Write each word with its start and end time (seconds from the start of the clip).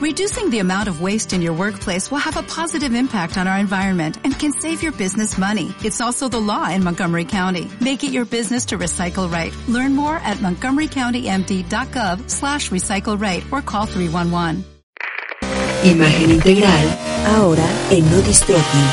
Reducing 0.00 0.48
the 0.48 0.60
amount 0.60 0.88
of 0.88 1.02
waste 1.02 1.34
in 1.34 1.42
your 1.42 1.52
workplace 1.52 2.10
will 2.10 2.24
have 2.24 2.38
a 2.38 2.42
positive 2.42 2.94
impact 2.94 3.36
on 3.36 3.46
our 3.46 3.58
environment 3.58 4.16
and 4.24 4.32
can 4.32 4.50
save 4.50 4.82
your 4.82 4.92
business 4.92 5.36
money. 5.36 5.74
It's 5.84 6.00
also 6.00 6.26
the 6.26 6.40
law 6.40 6.70
in 6.70 6.82
Montgomery 6.82 7.26
County. 7.26 7.70
Make 7.82 8.02
it 8.02 8.10
your 8.10 8.24
business 8.24 8.64
to 8.66 8.78
recycle 8.78 9.30
right. 9.30 9.54
Learn 9.68 9.94
more 9.94 10.16
at 10.16 10.38
montgomerycountymd.gov 10.38 12.30
slash 12.30 12.70
recycle 12.70 13.20
right 13.20 13.44
or 13.52 13.60
call 13.60 13.84
311. 13.84 14.64
Imagen 15.84 16.30
integral, 16.30 16.98
ahora 17.36 17.68
en 17.90 18.10
No 18.10 18.22
Distrofi. 18.22 18.84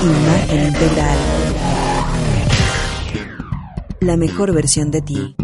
Imagen 0.00 0.68
integral. 0.68 1.18
La 4.00 4.16
mejor 4.16 4.54
versión 4.54 4.90
de 4.90 5.02
ti. 5.02 5.36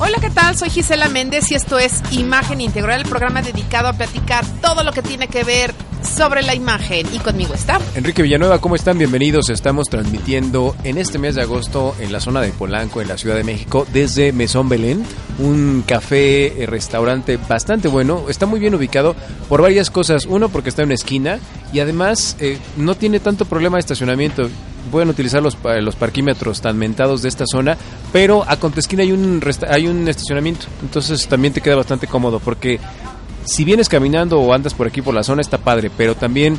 Hola, 0.00 0.18
¿qué 0.20 0.30
tal? 0.30 0.56
Soy 0.56 0.70
Gisela 0.70 1.08
Méndez 1.08 1.50
y 1.50 1.56
esto 1.56 1.76
es 1.76 2.00
Imagen 2.12 2.60
Integral, 2.60 3.00
el 3.00 3.08
programa 3.08 3.42
dedicado 3.42 3.88
a 3.88 3.94
platicar 3.94 4.46
todo 4.62 4.84
lo 4.84 4.92
que 4.92 5.02
tiene 5.02 5.26
que 5.26 5.42
ver 5.42 5.74
sobre 6.02 6.42
la 6.42 6.54
imagen. 6.54 7.06
Y 7.12 7.18
conmigo 7.18 7.54
está 7.54 7.78
Enrique 7.94 8.22
Villanueva, 8.22 8.60
¿cómo 8.60 8.74
están? 8.74 8.98
Bienvenidos. 8.98 9.50
Estamos 9.50 9.88
transmitiendo 9.88 10.76
en 10.84 10.98
este 10.98 11.18
mes 11.18 11.34
de 11.34 11.42
agosto 11.42 11.94
en 11.98 12.12
la 12.12 12.20
zona 12.20 12.40
de 12.40 12.50
Polanco, 12.50 13.00
en 13.00 13.08
la 13.08 13.18
Ciudad 13.18 13.36
de 13.36 13.44
México, 13.44 13.86
desde 13.92 14.32
Mesón 14.32 14.68
Belén, 14.68 15.04
un 15.38 15.82
café, 15.86 16.62
eh, 16.62 16.66
restaurante 16.66 17.36
bastante 17.36 17.88
bueno. 17.88 18.24
Está 18.28 18.46
muy 18.46 18.60
bien 18.60 18.74
ubicado 18.74 19.14
por 19.48 19.62
varias 19.62 19.90
cosas. 19.90 20.26
Uno, 20.26 20.48
porque 20.48 20.70
está 20.70 20.82
en 20.82 20.88
una 20.88 20.94
esquina 20.94 21.38
y 21.72 21.80
además 21.80 22.36
eh, 22.40 22.58
no 22.76 22.94
tiene 22.94 23.20
tanto 23.20 23.44
problema 23.44 23.76
de 23.76 23.80
estacionamiento 23.80 24.48
pueden 24.88 25.08
utilizar 25.10 25.42
los, 25.42 25.56
los 25.80 25.96
parquímetros 25.96 26.60
tan 26.60 26.78
mentados 26.78 27.22
de 27.22 27.28
esta 27.28 27.44
zona, 27.46 27.76
pero 28.12 28.44
a 28.48 28.56
Contesquina 28.56 29.02
hay 29.02 29.12
un, 29.12 29.42
hay 29.68 29.86
un 29.86 30.08
estacionamiento, 30.08 30.66
entonces 30.82 31.28
también 31.28 31.52
te 31.52 31.60
queda 31.60 31.76
bastante 31.76 32.06
cómodo, 32.06 32.40
porque 32.40 32.80
si 33.44 33.64
vienes 33.64 33.88
caminando 33.88 34.40
o 34.40 34.52
andas 34.52 34.74
por 34.74 34.86
aquí 34.86 35.02
por 35.02 35.14
la 35.14 35.22
zona 35.22 35.40
está 35.40 35.58
padre, 35.58 35.90
pero 35.96 36.14
también 36.14 36.58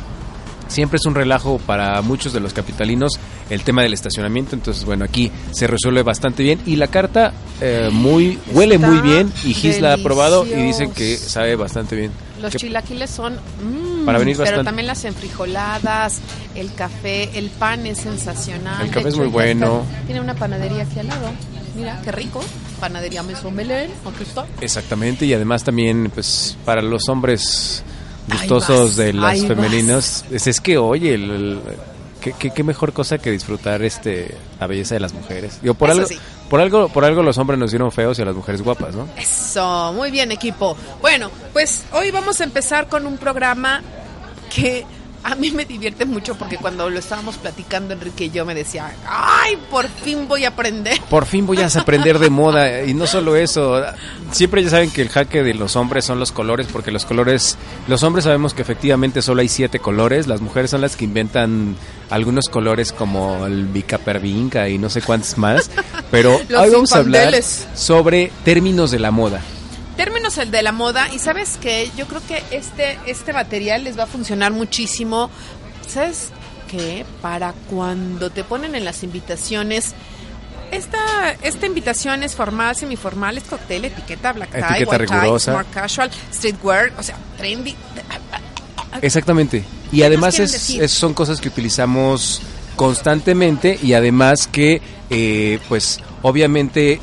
siempre 0.70 0.96
es 0.96 1.04
un 1.04 1.14
relajo 1.14 1.58
para 1.58 2.00
muchos 2.00 2.32
de 2.32 2.40
los 2.40 2.52
capitalinos 2.52 3.18
el 3.50 3.62
tema 3.62 3.82
del 3.82 3.92
estacionamiento. 3.92 4.54
Entonces, 4.54 4.84
bueno, 4.84 5.04
aquí 5.04 5.30
se 5.50 5.66
resuelve 5.66 6.02
bastante 6.02 6.42
bien. 6.42 6.60
Y 6.64 6.76
la 6.76 6.86
carta 6.86 7.32
eh, 7.60 7.90
muy 7.92 8.38
huele 8.52 8.78
muy 8.78 9.00
bien. 9.00 9.32
Y 9.44 9.52
Gis 9.52 9.80
la 9.80 9.94
ha 9.94 9.98
probado 9.98 10.46
y 10.46 10.54
dicen 10.54 10.92
que 10.92 11.16
sabe 11.16 11.56
bastante 11.56 11.96
bien. 11.96 12.12
Los 12.40 12.54
chilaquiles 12.56 13.10
son... 13.10 13.34
Mm, 13.34 14.06
para 14.06 14.18
venir 14.18 14.36
Pero 14.38 14.64
también 14.64 14.86
las 14.86 15.04
enfrijoladas, 15.04 16.20
el 16.54 16.72
café, 16.72 17.38
el 17.38 17.50
pan 17.50 17.86
es 17.86 17.98
sensacional. 17.98 18.86
El 18.86 18.90
café 18.90 19.08
es 19.08 19.16
muy 19.16 19.26
bueno. 19.26 19.84
Tiene 20.06 20.20
una 20.20 20.34
panadería 20.34 20.84
aquí 20.84 21.00
al 21.00 21.08
lado. 21.08 21.30
Mira, 21.76 22.00
qué 22.02 22.12
rico. 22.12 22.40
Panadería 22.80 23.22
Mesón 23.22 23.56
Belén, 23.56 23.90
aquí 24.06 24.22
está. 24.22 24.46
Exactamente, 24.60 25.26
y 25.26 25.34
además 25.34 25.64
también, 25.64 26.10
pues, 26.12 26.56
para 26.64 26.82
los 26.82 27.08
hombres 27.08 27.82
gustosos 28.28 28.96
de 28.96 29.12
las 29.12 29.44
femeninas, 29.44 30.24
es, 30.30 30.46
es, 30.46 30.60
que, 30.60 30.78
oye, 30.78 31.14
el, 31.14 31.60
¿qué, 32.20 32.62
mejor 32.62 32.92
cosa 32.92 33.18
que 33.18 33.30
disfrutar 33.30 33.82
este 33.82 34.34
la 34.58 34.66
belleza 34.66 34.94
de 34.94 35.00
las 35.00 35.12
mujeres. 35.12 35.58
Yo 35.62 35.74
por 35.74 35.90
algo, 35.90 36.06
por 36.48 36.60
algo, 36.60 36.88
por 36.88 37.04
algo 37.04 37.22
los 37.22 37.38
hombres 37.38 37.58
nos 37.58 37.70
dieron 37.70 37.90
feos 37.90 38.18
y 38.18 38.22
a 38.22 38.24
las 38.26 38.34
mujeres 38.34 38.62
guapas, 38.62 38.94
¿no? 38.94 39.08
Eso, 39.16 39.92
muy 39.94 40.10
bien 40.10 40.30
equipo. 40.32 40.76
Bueno, 41.00 41.30
pues 41.52 41.84
hoy 41.92 42.10
vamos 42.10 42.40
a 42.40 42.44
empezar 42.44 42.88
con 42.88 43.06
un 43.06 43.16
programa 43.16 43.82
que 44.54 44.84
a 45.22 45.34
mí 45.34 45.50
me 45.50 45.64
divierte 45.64 46.04
mucho 46.04 46.34
porque 46.34 46.56
cuando 46.56 46.88
lo 46.88 46.98
estábamos 46.98 47.36
platicando 47.36 47.94
Enrique 47.94 48.24
y 48.24 48.30
yo 48.30 48.44
me 48.44 48.54
decía, 48.54 48.94
ay, 49.06 49.58
por 49.70 49.88
fin 49.88 50.26
voy 50.26 50.44
a 50.44 50.48
aprender. 50.48 51.00
Por 51.10 51.26
fin 51.26 51.46
voy 51.46 51.58
a 51.58 51.66
aprender 51.80 52.18
de 52.18 52.30
moda 52.30 52.82
y 52.84 52.94
no 52.94 53.06
solo 53.06 53.36
eso, 53.36 53.82
siempre 54.32 54.62
ya 54.62 54.70
saben 54.70 54.90
que 54.90 55.02
el 55.02 55.08
jaque 55.08 55.42
de 55.42 55.54
los 55.54 55.76
hombres 55.76 56.04
son 56.04 56.18
los 56.18 56.32
colores 56.32 56.68
porque 56.72 56.90
los 56.90 57.04
colores, 57.04 57.56
los 57.88 58.02
hombres 58.02 58.24
sabemos 58.24 58.54
que 58.54 58.62
efectivamente 58.62 59.22
solo 59.22 59.40
hay 59.40 59.48
siete 59.48 59.78
colores, 59.78 60.26
las 60.26 60.40
mujeres 60.40 60.70
son 60.70 60.80
las 60.80 60.96
que 60.96 61.04
inventan 61.04 61.76
algunos 62.08 62.48
colores 62.48 62.92
como 62.92 63.46
el 63.46 63.66
bicapervinca 63.66 64.68
y 64.68 64.78
no 64.78 64.90
sé 64.90 65.02
cuántos 65.02 65.38
más, 65.38 65.70
pero 66.10 66.34
hoy 66.58 66.70
vamos 66.70 66.92
a 66.92 66.98
hablar 66.98 67.34
sobre 67.74 68.32
términos 68.44 68.90
de 68.90 68.98
la 68.98 69.10
moda 69.10 69.40
términos 70.00 70.38
el 70.38 70.50
de 70.50 70.62
la 70.62 70.72
moda 70.72 71.12
y 71.12 71.18
sabes 71.18 71.58
que 71.58 71.90
yo 71.94 72.06
creo 72.06 72.22
que 72.26 72.42
este 72.52 72.98
este 73.04 73.34
material 73.34 73.84
les 73.84 73.98
va 73.98 74.04
a 74.04 74.06
funcionar 74.06 74.50
muchísimo 74.50 75.28
sabes 75.86 76.30
qué 76.70 77.04
para 77.20 77.52
cuando 77.68 78.30
te 78.30 78.42
ponen 78.42 78.74
en 78.74 78.86
las 78.86 79.02
invitaciones 79.02 79.92
esta, 80.70 81.32
esta 81.42 81.66
invitación 81.66 82.22
es 82.22 82.34
formal, 82.34 82.76
semiformal, 82.76 83.36
es 83.36 83.44
cóctel, 83.44 83.84
etiqueta, 83.84 84.32
black 84.32 84.52
tie, 84.52 84.60
etiqueta 84.60 84.90
white 84.90 84.98
rigurosa. 84.98 85.52
more 85.52 85.66
casual, 85.70 86.10
streetwear, 86.32 86.92
o 86.96 87.02
sea, 87.02 87.16
trendy. 87.36 87.74
Exactamente. 89.02 89.64
Y 89.90 90.04
además 90.04 90.38
es, 90.38 90.92
son 90.92 91.12
cosas 91.12 91.40
que 91.40 91.48
utilizamos 91.48 92.40
constantemente 92.76 93.80
y 93.82 93.94
además 93.94 94.46
que, 94.46 94.80
eh, 95.10 95.58
pues, 95.68 95.98
obviamente 96.22 97.00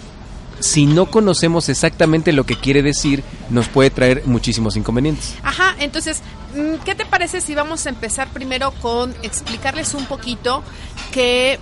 si 0.60 0.86
no 0.86 1.08
conocemos 1.08 1.70
exactamente 1.70 2.34
lo 2.34 2.46
que 2.46 2.56
quiere 2.56 2.82
decir, 2.82 3.24
nos 3.50 3.68
puede 3.68 3.90
traer 3.90 4.24
muchísimos 4.26 4.76
inconvenientes. 4.76 5.36
Ajá, 5.44 5.76
entonces, 5.80 6.22
mm, 6.56 6.84
¿qué 6.84 6.96
te 6.96 7.06
parece 7.06 7.42
si 7.42 7.56
vamos 7.56 7.86
a 7.86 7.90
empezar 7.90 8.28
primero 8.30 8.72
con 8.82 9.14
explicarles 9.24 9.94
un 9.94 10.06
poquito 10.06 10.64
que 11.12 11.60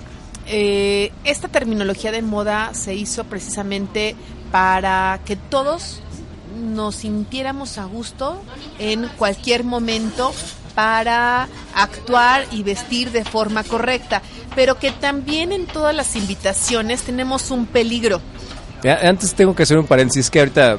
eh, 0.47 1.11
esta 1.23 1.47
terminología 1.47 2.11
de 2.11 2.22
moda 2.22 2.73
se 2.73 2.94
hizo 2.95 3.23
precisamente 3.23 4.16
para 4.51 5.19
que 5.25 5.35
todos 5.35 6.01
nos 6.55 6.95
sintiéramos 6.95 7.78
a 7.78 7.85
gusto 7.85 8.41
en 8.79 9.07
cualquier 9.17 9.63
momento 9.63 10.34
para 10.75 11.47
actuar 11.73 12.45
y 12.51 12.63
vestir 12.63 13.11
de 13.11 13.23
forma 13.25 13.63
correcta, 13.63 14.22
pero 14.55 14.78
que 14.78 14.91
también 14.91 15.51
en 15.51 15.66
todas 15.66 15.95
las 15.95 16.16
invitaciones 16.16 17.01
tenemos 17.01 17.50
un 17.50 17.66
peligro 17.66 18.22
antes 18.91 19.34
tengo 19.34 19.56
que 19.56 19.63
hacer 19.63 19.78
un 19.78 19.88
paréntesis 19.88 20.29
que 20.29 20.40
ahorita 20.40 20.78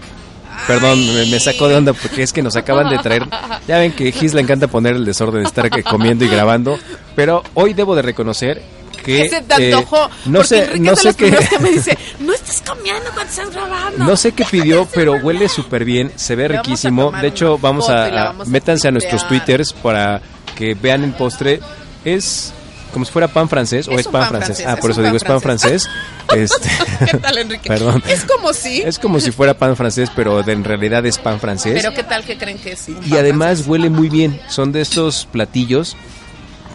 Perdón, 0.66 1.30
me, 1.30 1.38
sacó 1.38 1.68
de 1.68 1.76
onda 1.76 1.92
porque 1.92 2.22
es 2.22 2.32
que 2.32 2.42
nos 2.42 2.56
acaban 2.56 2.88
de 2.88 2.98
traer. 2.98 3.24
Ya 3.68 3.78
ven 3.78 3.92
que 3.92 4.10
Gis 4.10 4.34
le 4.34 4.40
encanta 4.40 4.66
poner 4.66 4.96
el 4.96 5.04
desorden 5.04 5.42
de 5.42 5.48
estar 5.48 5.70
comiendo 5.84 6.24
y 6.24 6.28
grabando. 6.28 6.78
Pero 7.14 7.42
hoy 7.54 7.74
debo 7.74 7.94
de 7.94 8.02
reconocer 8.02 8.62
que. 9.04 9.26
Ese 9.26 9.42
te 9.42 9.70
eh, 9.70 9.86
no 10.26 10.42
sé, 10.42 10.78
no 10.80 10.96
sé 10.96 11.14
qué. 11.14 11.36
me 11.60 11.70
dice, 11.70 11.96
no 12.18 12.32
estás 12.32 12.62
comiendo 12.66 13.04
cuando 13.14 13.30
estás 13.30 13.50
grabando. 13.50 14.04
No 14.04 14.16
sé 14.16 14.32
qué 14.32 14.44
pidió, 14.50 14.88
pero 14.92 15.14
huele 15.16 15.48
súper 15.48 15.84
bien. 15.84 16.10
Se 16.16 16.34
ve 16.34 16.48
riquísimo. 16.48 17.12
De 17.12 17.28
hecho, 17.28 17.58
vamos 17.58 17.88
a, 17.88 18.34
métanse 18.46 18.88
a 18.88 18.90
nuestros 18.90 19.26
twitters 19.28 19.72
para 19.72 20.20
que 20.56 20.74
vean 20.74 21.04
el 21.04 21.12
postre. 21.12 21.60
Es 22.04 22.52
como 22.96 23.04
si 23.04 23.12
fuera 23.12 23.28
pan 23.28 23.46
francés 23.46 23.88
o 23.88 23.98
es, 23.98 24.08
pan, 24.08 24.26
francés. 24.26 24.64
Ah, 24.66 24.78
por 24.80 24.90
eso 24.90 25.02
digo, 25.02 25.14
es 25.14 25.22
pan 25.22 25.38
francés. 25.42 25.86
Este, 26.34 26.70
¿Qué 27.10 27.18
tal, 27.18 27.36
Enrique? 27.36 27.64
Perdón. 27.68 28.02
Es 28.08 28.24
como 28.24 28.54
si. 28.54 28.80
Es 28.80 28.98
como 28.98 29.20
si 29.20 29.32
fuera 29.32 29.52
pan 29.52 29.76
francés, 29.76 30.10
pero 30.16 30.40
en 30.48 30.64
realidad 30.64 31.04
es 31.04 31.18
pan 31.18 31.38
francés. 31.38 31.74
Pero 31.82 31.92
¿qué 31.92 32.04
tal 32.04 32.24
que 32.24 32.38
creen 32.38 32.56
que 32.56 32.72
es? 32.72 32.88
y 32.88 33.18
además 33.18 33.66
huele 33.66 33.90
muy 33.90 34.08
bien. 34.08 34.40
Son 34.48 34.72
de 34.72 34.80
estos 34.80 35.28
platillos 35.30 35.94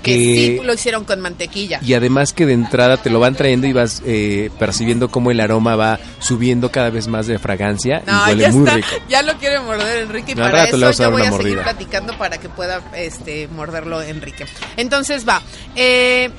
que, 0.01 0.13
sí 0.13 0.59
lo 0.63 0.73
hicieron 0.73 1.05
con 1.05 1.19
mantequilla. 1.21 1.79
Y 1.83 1.93
además 1.93 2.33
que 2.33 2.45
de 2.45 2.53
entrada 2.53 2.97
te 2.97 3.09
lo 3.09 3.19
van 3.19 3.35
trayendo 3.35 3.67
y 3.67 3.73
vas 3.73 4.01
eh, 4.05 4.49
percibiendo 4.59 5.09
cómo 5.09 5.31
el 5.31 5.39
aroma 5.39 5.75
va 5.75 5.99
subiendo 6.19 6.71
cada 6.71 6.89
vez 6.89 7.07
más 7.07 7.27
de 7.27 7.39
fragancia 7.39 8.03
y 8.05 8.29
huele 8.29 8.51
muy 8.51 8.69
rico. 8.69 8.87
Ya 9.09 9.21
lo 9.21 9.37
quiere 9.37 9.59
morder 9.59 10.03
Enrique 10.03 10.33
y 10.33 10.35
para 10.35 10.65
eso 10.65 10.91
yo 10.91 11.11
voy 11.11 11.23
a 11.23 11.31
seguir 11.31 11.61
platicando 11.61 12.17
para 12.17 12.37
que 12.37 12.49
pueda 12.49 12.81
este 12.95 13.47
morderlo 13.47 14.01
Enrique. 14.01 14.45
Entonces 14.77 15.27
va. 15.27 15.41
Eh, 15.75 16.29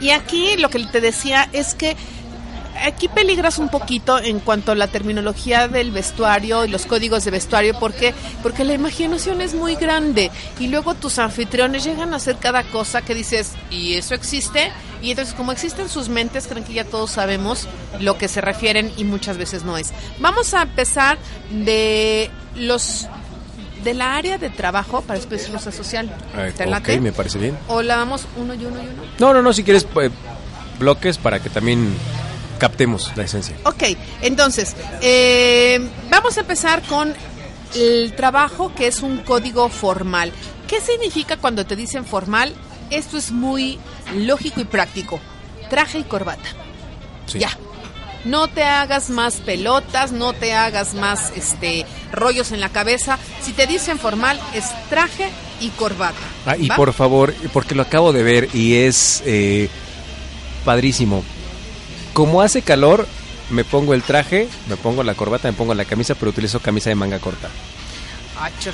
y 0.00 0.10
aquí 0.10 0.56
lo 0.56 0.70
que 0.70 0.84
te 0.84 1.00
decía 1.00 1.48
es 1.52 1.74
que 1.74 1.96
aquí 2.84 3.08
peligras 3.08 3.58
un 3.58 3.68
poquito 3.68 4.18
en 4.18 4.40
cuanto 4.40 4.72
a 4.72 4.74
la 4.74 4.88
terminología 4.88 5.68
del 5.68 5.90
vestuario 5.90 6.64
y 6.64 6.68
los 6.68 6.86
códigos 6.86 7.24
de 7.24 7.30
vestuario, 7.30 7.78
porque 7.78 8.14
porque 8.42 8.64
la 8.64 8.74
imaginación 8.74 9.40
es 9.40 9.54
muy 9.54 9.74
grande 9.74 10.30
y 10.58 10.68
luego 10.68 10.94
tus 10.94 11.18
anfitriones 11.18 11.84
llegan 11.84 12.12
a 12.12 12.16
hacer 12.16 12.36
cada 12.36 12.62
cosa 12.64 13.02
que 13.02 13.14
dices, 13.14 13.52
¿y 13.70 13.94
eso 13.94 14.14
existe? 14.14 14.70
Y 15.02 15.10
entonces 15.10 15.34
como 15.34 15.52
existen 15.52 15.88
sus 15.88 16.08
mentes, 16.08 16.46
creen 16.46 16.64
que 16.64 16.72
ya 16.72 16.84
todos 16.84 17.10
sabemos 17.10 17.68
lo 18.00 18.18
que 18.18 18.28
se 18.28 18.40
refieren 18.40 18.92
y 18.96 19.04
muchas 19.04 19.36
veces 19.36 19.64
no 19.64 19.76
es. 19.76 19.92
Vamos 20.18 20.54
a 20.54 20.62
empezar 20.62 21.18
de 21.50 22.30
los 22.56 23.08
de 23.84 23.94
la 23.94 24.16
área 24.16 24.38
de 24.38 24.50
trabajo 24.50 25.02
para 25.02 25.18
especialista 25.18 25.70
social. 25.70 26.10
¿Te 26.56 27.00
me 27.00 27.12
parece 27.12 27.38
bien. 27.38 27.56
¿O 27.68 27.82
la 27.82 27.96
vamos 27.96 28.26
uno 28.36 28.54
y 28.54 28.64
uno 28.64 28.82
y 28.82 28.86
uno? 28.86 29.02
No, 29.18 29.32
no, 29.32 29.42
no, 29.42 29.52
si 29.52 29.62
quieres 29.62 29.84
pues, 29.84 30.10
bloques 30.78 31.18
para 31.18 31.40
que 31.40 31.48
también 31.48 31.94
captemos 32.58 33.12
la 33.16 33.24
esencia. 33.24 33.56
Ok, 33.64 33.84
entonces, 34.22 34.74
eh, 35.00 35.80
vamos 36.10 36.36
a 36.36 36.40
empezar 36.40 36.82
con 36.82 37.14
el 37.74 38.12
trabajo 38.14 38.72
que 38.74 38.86
es 38.86 39.02
un 39.02 39.18
código 39.18 39.68
formal. 39.68 40.32
¿Qué 40.66 40.80
significa 40.80 41.36
cuando 41.36 41.64
te 41.66 41.76
dicen 41.76 42.04
formal? 42.04 42.52
Esto 42.90 43.16
es 43.16 43.30
muy 43.30 43.78
lógico 44.14 44.60
y 44.60 44.64
práctico. 44.64 45.20
Traje 45.70 45.98
y 45.98 46.02
corbata. 46.04 46.48
Ya. 47.34 47.50
No 48.24 48.48
te 48.48 48.64
hagas 48.64 49.10
más 49.10 49.36
pelotas, 49.36 50.12
no 50.12 50.32
te 50.32 50.52
hagas 50.52 50.94
más 50.94 51.32
este 51.36 51.86
rollos 52.12 52.52
en 52.52 52.60
la 52.60 52.68
cabeza. 52.70 53.18
Si 53.42 53.52
te 53.52 53.66
dicen 53.66 53.98
formal, 53.98 54.40
es 54.54 54.64
traje 54.90 55.30
y 55.60 55.68
corbata. 55.70 56.18
Ah, 56.46 56.56
y 56.56 56.68
por 56.68 56.92
favor, 56.92 57.34
porque 57.52 57.74
lo 57.74 57.82
acabo 57.82 58.12
de 58.12 58.22
ver 58.22 58.48
y 58.54 58.76
es 58.76 59.22
eh, 59.24 59.68
padrísimo. 60.64 61.22
Como 62.12 62.42
hace 62.42 62.62
calor, 62.62 63.06
me 63.50 63.64
pongo 63.64 63.94
el 63.94 64.02
traje, 64.02 64.48
me 64.68 64.76
pongo 64.76 65.02
la 65.02 65.14
corbata, 65.14 65.48
me 65.50 65.56
pongo 65.56 65.74
la 65.74 65.84
camisa, 65.84 66.14
pero 66.14 66.30
utilizo 66.30 66.60
camisa 66.60 66.90
de 66.90 66.96
manga 66.96 67.18
corta. 67.18 67.48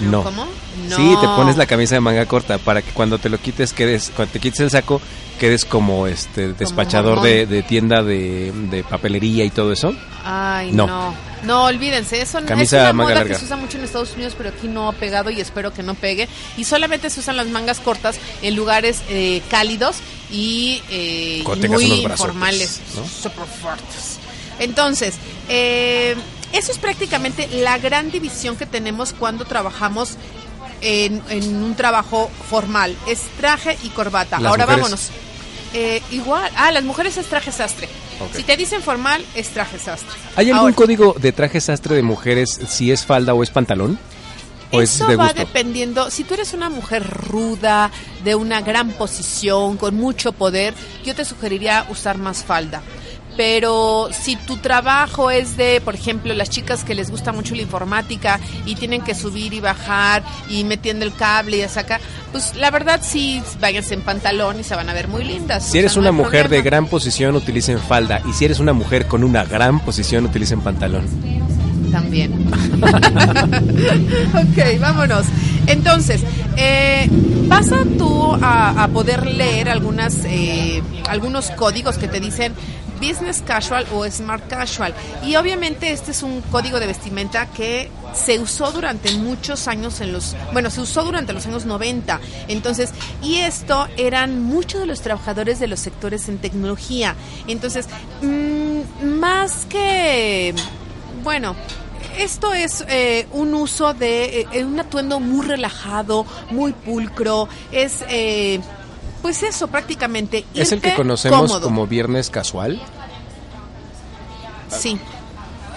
No. 0.00 0.22
¿Cómo? 0.22 0.46
No. 0.88 0.96
Sí, 0.96 1.16
te 1.20 1.26
pones 1.28 1.56
la 1.56 1.66
camisa 1.66 1.94
de 1.94 2.00
manga 2.00 2.26
corta 2.26 2.58
para 2.58 2.82
que 2.82 2.90
cuando 2.92 3.18
te 3.18 3.28
lo 3.28 3.38
quites, 3.38 3.72
quedes, 3.72 4.12
cuando 4.14 4.32
te 4.32 4.40
quites 4.40 4.60
el 4.60 4.70
saco, 4.70 5.00
quedes 5.38 5.64
como 5.64 6.06
este 6.06 6.52
despachador 6.52 7.22
de, 7.22 7.64
tienda 7.66 8.02
de, 8.02 8.84
papelería 8.88 9.44
y 9.44 9.50
todo 9.50 9.72
eso. 9.72 9.94
Ay, 10.24 10.72
no. 10.72 11.14
no. 11.42 11.64
olvídense, 11.64 12.20
eso 12.20 12.38
camisa 12.46 12.76
es 12.76 12.82
una 12.82 12.92
manga 12.92 13.14
moda 13.14 13.24
que 13.24 13.34
se 13.34 13.44
usa 13.44 13.56
mucho 13.56 13.78
en 13.78 13.84
Estados 13.84 14.14
Unidos, 14.14 14.34
pero 14.36 14.50
aquí 14.50 14.68
no 14.68 14.88
ha 14.88 14.92
pegado 14.92 15.30
y 15.30 15.40
espero 15.40 15.72
que 15.72 15.82
no 15.82 15.94
pegue. 15.94 16.28
Y 16.56 16.64
solamente 16.64 17.10
se 17.10 17.20
usan 17.20 17.36
las 17.36 17.48
mangas 17.48 17.80
cortas 17.80 18.18
en 18.42 18.54
lugares 18.56 19.02
eh, 19.08 19.42
cálidos 19.50 19.96
y, 20.30 20.82
eh, 20.90 21.44
muy 21.68 21.84
informales, 21.84 22.80
super 23.22 23.46
fuertes. 23.46 24.18
Entonces, 24.58 25.16
eh, 25.48 26.14
eso 26.54 26.70
es 26.70 26.78
prácticamente 26.78 27.48
la 27.48 27.78
gran 27.78 28.10
división 28.10 28.56
que 28.56 28.64
tenemos 28.64 29.12
cuando 29.12 29.44
trabajamos 29.44 30.16
en, 30.80 31.20
un 31.62 31.74
trabajo 31.74 32.30
formal. 32.48 32.96
Es 33.08 33.22
traje 33.38 33.76
y 33.82 33.88
corbata. 33.88 34.36
Ahora 34.36 34.64
vámonos. 34.64 35.08
Eh, 35.72 36.00
igual. 36.12 36.50
Ah, 36.56 36.70
las 36.70 36.84
mujeres 36.84 37.16
es 37.16 37.26
traje 37.26 37.50
sastre. 37.50 37.88
Si 38.32 38.44
te 38.44 38.56
dicen 38.56 38.82
formal, 38.82 39.24
es 39.34 39.48
traje 39.48 39.78
sastre. 39.78 40.14
¿Hay 40.36 40.50
algún 40.52 40.72
código 40.72 41.16
de 41.18 41.32
traje 41.32 41.60
sastre 41.60 41.96
de 41.96 42.02
mujeres 42.02 42.60
si 42.68 42.92
es 42.92 43.04
falda 43.04 43.34
o 43.34 43.42
es 43.42 43.50
pantalón? 43.50 43.98
¿O 44.70 44.80
Eso 44.80 45.16
va 45.16 45.32
dependiendo. 45.32 46.10
Si 46.10 46.22
tú 46.22 46.34
eres 46.34 46.52
una 46.52 46.68
mujer 46.68 47.04
ruda, 47.04 47.90
de 48.22 48.36
una 48.36 48.60
gran 48.60 48.90
posición, 48.90 49.76
con 49.76 49.96
mucho 49.96 50.32
poder, 50.32 50.74
yo 51.04 51.14
te 51.16 51.24
sugeriría 51.24 51.86
usar 51.90 52.18
más 52.18 52.44
falda 52.44 52.82
pero 53.36 54.08
si 54.12 54.36
tu 54.36 54.56
trabajo 54.58 55.30
es 55.30 55.56
de, 55.56 55.80
por 55.80 55.94
ejemplo, 55.94 56.34
las 56.34 56.50
chicas 56.50 56.84
que 56.84 56.94
les 56.94 57.10
gusta 57.10 57.32
mucho 57.32 57.54
la 57.54 57.62
informática 57.62 58.40
y 58.64 58.74
tienen 58.76 59.02
que 59.02 59.14
subir 59.14 59.54
y 59.54 59.60
bajar 59.60 60.22
y 60.48 60.64
metiendo 60.64 61.04
el 61.04 61.14
cable 61.14 61.58
y 61.58 61.62
a 61.62 61.68
sacar, 61.68 62.00
pues 62.32 62.54
la 62.56 62.70
verdad 62.70 63.00
sí, 63.02 63.42
váyanse 63.60 63.94
en 63.94 64.02
pantalón 64.02 64.60
y 64.60 64.64
se 64.64 64.74
van 64.74 64.88
a 64.88 64.92
ver 64.92 65.08
muy 65.08 65.24
lindas. 65.24 65.66
Si 65.70 65.78
eres 65.78 65.96
una 65.96 66.12
mujer 66.12 66.48
de 66.48 66.62
gran 66.62 66.86
posición, 66.86 67.36
utilicen 67.36 67.78
falda 67.78 68.22
y 68.28 68.32
si 68.32 68.44
eres 68.44 68.60
una 68.60 68.72
mujer 68.72 69.06
con 69.06 69.24
una 69.24 69.44
gran 69.44 69.80
posición, 69.80 70.24
utilicen 70.26 70.60
pantalón. 70.60 71.04
También. 71.90 72.32
ok, 74.34 74.80
vámonos. 74.80 75.26
Entonces, 75.66 76.22
eh, 76.56 77.08
vas 77.46 77.72
a 77.72 77.84
tú 77.98 78.36
a, 78.42 78.88
poder 78.92 79.26
leer 79.26 79.68
algunas, 79.68 80.24
eh, 80.24 80.82
algunos 81.08 81.50
códigos 81.50 81.98
que 81.98 82.08
te 82.08 82.20
dicen 82.20 82.52
business 83.06 83.42
casual 83.42 83.86
o 83.92 84.08
smart 84.10 84.46
casual. 84.48 84.94
Y 85.24 85.36
obviamente 85.36 85.92
este 85.92 86.12
es 86.12 86.22
un 86.22 86.40
código 86.42 86.80
de 86.80 86.86
vestimenta 86.86 87.46
que 87.46 87.90
se 88.14 88.38
usó 88.38 88.70
durante 88.70 89.12
muchos 89.12 89.66
años 89.68 90.00
en 90.00 90.12
los, 90.12 90.36
bueno, 90.52 90.70
se 90.70 90.80
usó 90.80 91.02
durante 91.04 91.32
los 91.32 91.46
años 91.46 91.64
90. 91.64 92.20
Entonces, 92.48 92.90
y 93.22 93.36
esto 93.36 93.88
eran 93.96 94.42
muchos 94.42 94.80
de 94.80 94.86
los 94.86 95.00
trabajadores 95.00 95.58
de 95.58 95.66
los 95.66 95.80
sectores 95.80 96.28
en 96.28 96.38
tecnología. 96.38 97.14
Entonces, 97.48 97.86
mm, 98.22 99.04
más 99.04 99.66
que, 99.66 100.54
bueno, 101.22 101.56
esto 102.18 102.54
es 102.54 102.84
eh, 102.88 103.26
un 103.32 103.54
uso 103.54 103.92
de 103.92 104.46
eh, 104.52 104.64
un 104.64 104.78
atuendo 104.78 105.18
muy 105.20 105.46
relajado, 105.46 106.26
muy 106.50 106.72
pulcro, 106.72 107.48
es 107.72 108.04
eh, 108.08 108.60
pues 109.24 109.42
eso, 109.42 109.68
prácticamente. 109.68 110.44
¿Es 110.52 110.70
el 110.72 110.82
que 110.82 110.94
conocemos 110.94 111.58
como 111.60 111.86
viernes 111.86 112.28
casual? 112.28 112.78
Sí. 114.68 114.98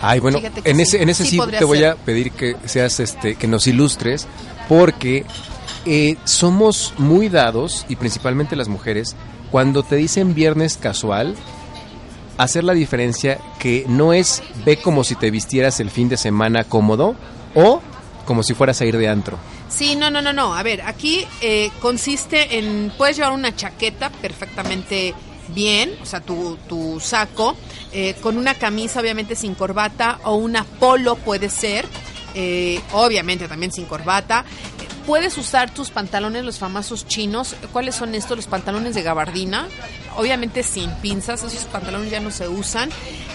Ay, 0.02 0.20
bueno, 0.20 0.42
en 0.66 0.80
ese, 0.82 1.02
en 1.02 1.08
ese 1.08 1.24
sí, 1.24 1.40
te 1.58 1.64
voy 1.64 1.86
a 1.86 1.96
pedir 1.96 2.34
que 2.34 2.58
seas 2.66 3.00
este, 3.00 3.36
que 3.36 3.48
nos 3.48 3.66
ilustres, 3.66 4.28
porque 4.68 5.26
eh, 5.86 6.18
somos 6.26 6.94
muy 6.98 7.30
dados, 7.30 7.86
y 7.88 7.96
principalmente 7.96 8.58
las 8.58 8.68
mujeres, 8.68 9.16
cuando 9.50 9.82
te 9.82 9.96
dicen 9.96 10.36
viernes 10.36 10.76
casual, 10.76 11.34
hacer 12.38 12.66
la 12.66 12.74
diferencia 12.74 13.40
que 13.60 13.86
no 13.88 14.12
es 14.12 14.44
ve 14.66 14.76
como 14.76 15.06
si 15.06 15.16
te 15.16 15.32
vistieras 15.32 15.80
el 15.80 15.90
fin 15.90 16.10
de 16.10 16.18
semana 16.18 16.66
cómodo 16.66 17.16
o 17.56 17.80
como 18.26 18.44
si 18.44 18.54
fueras 18.54 18.82
a 18.82 18.86
ir 18.86 18.98
de 18.98 19.08
antro. 19.08 19.38
Sí, 19.70 19.96
no, 19.96 20.10
no, 20.10 20.22
no, 20.22 20.34
no. 20.34 20.56
A 20.56 20.64
ver, 20.64 20.82
aquí 20.82 21.26
eh, 21.42 21.70
consiste 21.82 22.58
en, 22.58 22.92
puedes 22.98 23.18
llevar 23.18 23.34
una 23.34 23.56
chaqueta 23.56 24.10
perfectamente 24.10 25.14
bien, 25.50 25.96
o 26.02 26.06
sea, 26.06 26.20
tu, 26.20 26.58
tu 26.68 27.00
saco, 27.00 27.56
eh, 27.92 28.16
con 28.22 28.38
una 28.38 28.56
camisa 28.56 29.00
obviamente 29.00 29.36
sin 29.36 29.56
corbata 29.56 30.20
o 30.24 30.36
una 30.36 30.64
polo 30.64 31.16
puede 31.16 31.50
ser, 31.50 31.86
eh, 32.34 32.82
obviamente 32.94 33.48
también 33.48 33.72
sin 33.72 33.86
corbata. 33.86 34.46
Puedes 35.06 35.38
usar 35.38 35.74
tus 35.74 35.90
pantalones, 35.90 36.44
los 36.44 36.60
famosos 36.60 37.08
chinos. 37.08 37.56
¿Cuáles 37.72 37.96
son 37.96 38.14
estos? 38.14 38.36
Los 38.36 38.48
pantalones 38.48 38.94
de 38.94 39.04
gabardina. 39.04 39.70
Obviamente 40.18 40.64
sin 40.64 40.92
pinzas, 40.96 41.44
esos 41.44 41.64
pantalones 41.64 42.12
ya 42.12 42.20
no 42.20 42.30
se 42.30 42.50
usan. 42.50 42.90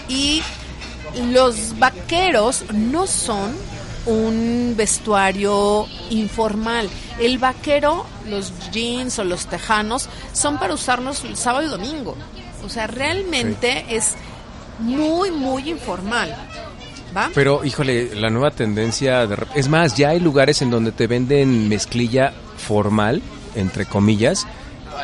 Y 0.07 0.43
los 1.31 1.79
vaqueros 1.79 2.65
no 2.71 3.07
son 3.07 3.55
un 4.05 4.73
vestuario 4.75 5.87
informal. 6.09 6.89
El 7.19 7.37
vaquero, 7.37 8.05
los 8.27 8.51
jeans 8.71 9.19
o 9.19 9.23
los 9.23 9.47
tejanos 9.47 10.09
son 10.33 10.59
para 10.59 10.73
usarlos 10.73 11.23
el 11.23 11.37
sábado 11.37 11.65
y 11.65 11.69
domingo. 11.69 12.15
O 12.65 12.69
sea, 12.69 12.87
realmente 12.87 13.85
es 13.89 14.15
muy, 14.79 15.31
muy 15.31 15.69
informal. 15.69 16.35
¿Va? 17.15 17.29
Pero, 17.35 17.63
híjole, 17.63 18.15
la 18.15 18.29
nueva 18.29 18.51
tendencia... 18.51 19.27
De... 19.27 19.37
Es 19.53 19.69
más, 19.69 19.95
ya 19.95 20.09
hay 20.09 20.19
lugares 20.19 20.61
en 20.61 20.71
donde 20.71 20.91
te 20.91 21.05
venden 21.05 21.69
mezclilla 21.69 22.33
formal, 22.57 23.21
entre 23.55 23.85
comillas, 23.85 24.47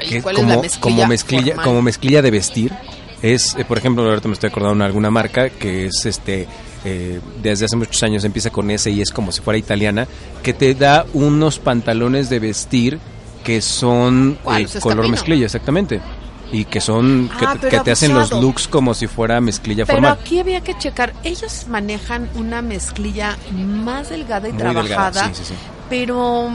que 0.08 0.22
como, 0.22 0.64
como 0.80 1.06
mezclilla, 1.06 1.56
como 1.56 1.82
mezclilla 1.82 2.22
de 2.22 2.32
vestir. 2.32 2.74
Es, 3.22 3.56
eh, 3.56 3.66
por 3.66 3.78
ejemplo, 3.78 4.04
ahorita 4.04 4.28
me 4.28 4.34
estoy 4.34 4.50
acordando 4.50 4.84
de 4.84 4.88
alguna 4.88 5.12
marca 5.12 5.50
que 5.50 5.88
es 5.88 6.06
este 6.06 6.48
eh, 6.86 7.20
desde 7.42 7.66
hace 7.66 7.76
muchos 7.76 8.02
años 8.04 8.24
empieza 8.24 8.50
con 8.50 8.72
ese 8.72 8.92
y 8.92 9.02
es 9.02 9.12
como 9.12 9.32
si 9.32 9.42
fuera 9.42 9.58
italiana, 9.58 10.08
que 10.44 10.54
te 10.54 10.74
da 10.74 11.06
unos 11.14 11.60
pantalones 11.60 12.30
de 12.30 12.40
vestir 12.40 13.00
que 13.44 13.62
son 13.62 14.38
eh, 14.58 14.68
color 14.80 15.08
mezclilla, 15.10 15.46
exactamente. 15.46 16.02
Y 16.52 16.66
que 16.66 16.82
son, 16.82 17.30
que, 17.38 17.46
ah, 17.46 17.56
te 17.56 17.92
hacen 17.92 18.14
los 18.14 18.32
looks 18.32 18.68
como 18.68 18.96
si 18.96 19.06
fuera 19.06 19.40
mezclilla 19.40 19.86
formal. 19.86 20.14
Pero 20.16 20.26
aquí 20.26 20.40
había 20.40 20.62
que 20.62 20.76
checar, 20.78 21.14
ellos 21.24 21.68
manejan 21.68 22.28
una 22.34 22.64
mezclilla 22.64 23.38
más 23.54 24.10
delgada 24.10 24.50
y 24.50 24.54
trabajada, 24.54 25.32
pero 25.90 26.50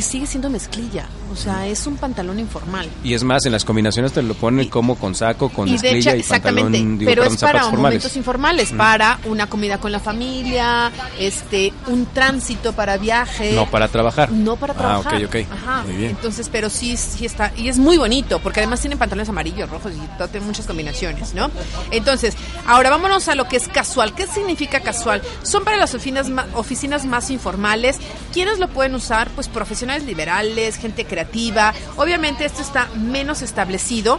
sigue 0.00 0.26
siendo 0.26 0.50
mezclilla. 0.50 1.06
O 1.30 1.36
sea, 1.36 1.66
es 1.66 1.86
un 1.86 1.96
pantalón 1.96 2.38
informal. 2.38 2.88
Y 3.02 3.14
es 3.14 3.24
más, 3.24 3.46
en 3.46 3.52
las 3.52 3.64
combinaciones 3.64 4.12
te 4.12 4.22
lo 4.22 4.34
ponen 4.34 4.68
como 4.68 4.96
con 4.96 5.14
saco, 5.14 5.48
con 5.48 5.68
y 5.68 5.72
mezclilla 5.72 6.16
y 6.16 6.22
pantalón, 6.22 6.98
pero 7.04 7.24
es 7.24 7.36
para 7.38 7.68
momentos 7.68 8.16
informales, 8.16 8.72
para 8.72 9.18
una 9.24 9.46
comida 9.46 9.78
con 9.78 9.92
la 9.92 10.00
familia, 10.00 10.90
este, 11.18 11.72
un 11.86 12.06
tránsito 12.06 12.72
para 12.72 12.96
viaje. 12.98 13.52
No 13.54 13.66
para 13.70 13.88
trabajar. 13.88 14.30
No 14.30 14.56
para 14.56 14.74
trabajar. 14.74 15.14
Ah, 15.14 15.18
ok, 15.18 15.26
ok. 15.26 15.52
Ajá. 15.52 15.82
Muy 15.84 15.96
bien. 15.96 16.10
Entonces, 16.10 16.48
pero 16.50 16.68
sí, 16.68 16.96
sí 16.96 17.24
está, 17.24 17.52
y 17.56 17.68
es 17.68 17.78
muy 17.78 17.96
bonito, 17.96 18.38
porque 18.40 18.60
además 18.60 18.80
tienen 18.80 18.98
pantalones 18.98 19.28
amarillos, 19.28 19.68
rojos 19.70 19.92
y 19.92 20.28
tiene 20.30 20.46
muchas 20.46 20.66
combinaciones, 20.66 21.34
¿no? 21.34 21.50
Entonces, 21.90 22.34
ahora 22.66 22.90
vámonos 22.90 23.28
a 23.28 23.34
lo 23.34 23.48
que 23.48 23.56
es 23.56 23.68
casual. 23.68 24.14
¿Qué 24.14 24.26
significa 24.26 24.80
casual? 24.80 25.22
Son 25.42 25.64
para 25.64 25.76
las 25.76 25.94
oficinas, 25.94 26.26
oficinas 26.54 27.04
más 27.04 27.30
informales. 27.30 27.98
¿Quiénes 28.32 28.58
lo 28.58 28.68
pueden 28.68 28.94
usar? 28.94 29.30
Pues 29.30 29.48
profesionales 29.48 30.04
liberales, 30.04 30.76
gente 30.76 31.04
creativa 31.12 31.74
Obviamente 31.96 32.44
esto 32.44 32.62
está 32.62 32.88
menos 32.96 33.42
establecido 33.42 34.18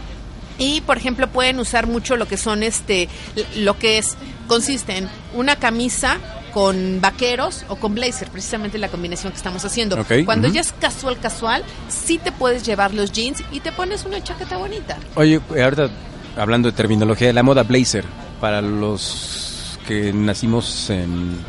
y 0.60 0.82
por 0.82 0.98
ejemplo 0.98 1.28
pueden 1.28 1.60
usar 1.60 1.88
mucho 1.88 2.16
lo 2.16 2.28
que 2.28 2.38
son 2.38 2.62
este 2.62 3.10
lo 3.56 3.78
que 3.80 3.98
es 3.98 4.16
consiste 4.48 4.98
en 4.98 5.10
una 5.34 5.56
camisa 5.56 6.18
con 6.54 7.02
vaqueros 7.02 7.66
o 7.68 7.78
con 7.78 7.96
blazer, 7.96 8.30
precisamente 8.30 8.78
la 8.78 8.88
combinación 8.88 9.32
que 9.32 9.38
estamos 9.38 9.66
haciendo. 9.66 9.98
Cuando 10.24 10.48
ya 10.50 10.62
es 10.62 10.72
casual 10.74 11.20
casual, 11.20 11.64
sí 11.90 12.20
te 12.20 12.32
puedes 12.32 12.64
llevar 12.64 12.94
los 12.94 13.12
jeans 13.12 13.44
y 13.52 13.60
te 13.60 13.72
pones 13.72 14.06
una 14.06 14.22
chaqueta 14.22 14.58
bonita. 14.58 15.00
Oye, 15.16 15.42
ahorita 15.50 15.90
hablando 16.38 16.70
de 16.70 16.78
terminología 16.78 17.28
de 17.28 17.34
la 17.34 17.42
moda 17.42 17.64
blazer 17.64 18.06
para 18.40 18.62
los 18.62 19.80
que 19.88 20.14
nacimos 20.14 20.92
en 20.92 21.40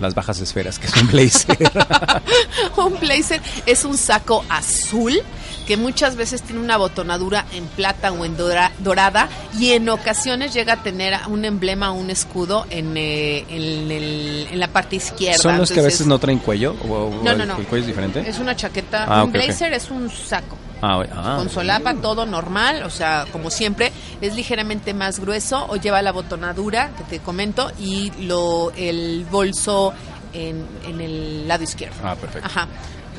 las 0.00 0.14
bajas 0.14 0.40
esferas, 0.40 0.78
que 0.78 0.86
es 0.86 0.96
un 0.96 1.08
blazer. 1.08 1.58
un 2.76 2.98
blazer 2.98 3.40
es 3.66 3.84
un 3.84 3.96
saco 3.96 4.44
azul 4.48 5.20
que 5.66 5.76
muchas 5.76 6.16
veces 6.16 6.42
tiene 6.42 6.60
una 6.60 6.76
botonadura 6.76 7.46
en 7.52 7.64
plata 7.66 8.10
o 8.10 8.24
en 8.24 8.36
dorada 8.36 9.28
y 9.56 9.70
en 9.70 9.88
ocasiones 9.88 10.52
llega 10.52 10.72
a 10.72 10.82
tener 10.82 11.14
un 11.28 11.44
emblema, 11.44 11.92
un 11.92 12.10
escudo 12.10 12.66
en, 12.70 12.96
eh, 12.96 13.44
en, 13.48 14.58
la 14.58 14.68
parte 14.68 14.96
izquierda. 14.96 15.38
¿Son 15.38 15.58
los 15.58 15.70
que 15.70 15.80
a 15.80 15.84
veces 15.84 16.06
no 16.06 16.18
traen 16.18 16.40
cuello? 16.40 16.74
O, 16.88 17.22
no, 17.22 17.34
no, 17.36 17.46
no. 17.46 17.56
¿El 17.56 17.66
cuello 17.66 17.82
es 17.82 17.86
diferente? 17.86 18.28
Es 18.28 18.38
una 18.40 18.56
chaqueta, 18.56 19.04
ah, 19.04 19.22
un 19.22 19.32
blazer 19.32 19.72
es 19.72 19.90
un 19.90 20.10
saco. 20.10 20.56
Ah, 20.82 21.02
ah, 21.12 21.34
con 21.36 21.50
solapa, 21.50 21.94
todo 21.94 22.24
normal, 22.26 22.82
o 22.84 22.90
sea, 22.90 23.26
como 23.30 23.50
siempre, 23.50 23.92
es 24.20 24.34
ligeramente 24.34 24.94
más 24.94 25.20
grueso 25.20 25.66
o 25.68 25.76
lleva 25.76 26.00
la 26.02 26.12
botonadura 26.12 26.90
que 26.96 27.04
te 27.04 27.18
comento 27.20 27.70
y 27.78 28.10
lo 28.22 28.72
el 28.76 29.26
bolso 29.30 29.92
en, 30.32 30.66
en 30.86 31.00
el 31.00 31.46
lado 31.46 31.64
izquierdo. 31.64 31.96
Ah, 32.02 32.16
perfecto. 32.16 32.46
Ajá. 32.46 32.66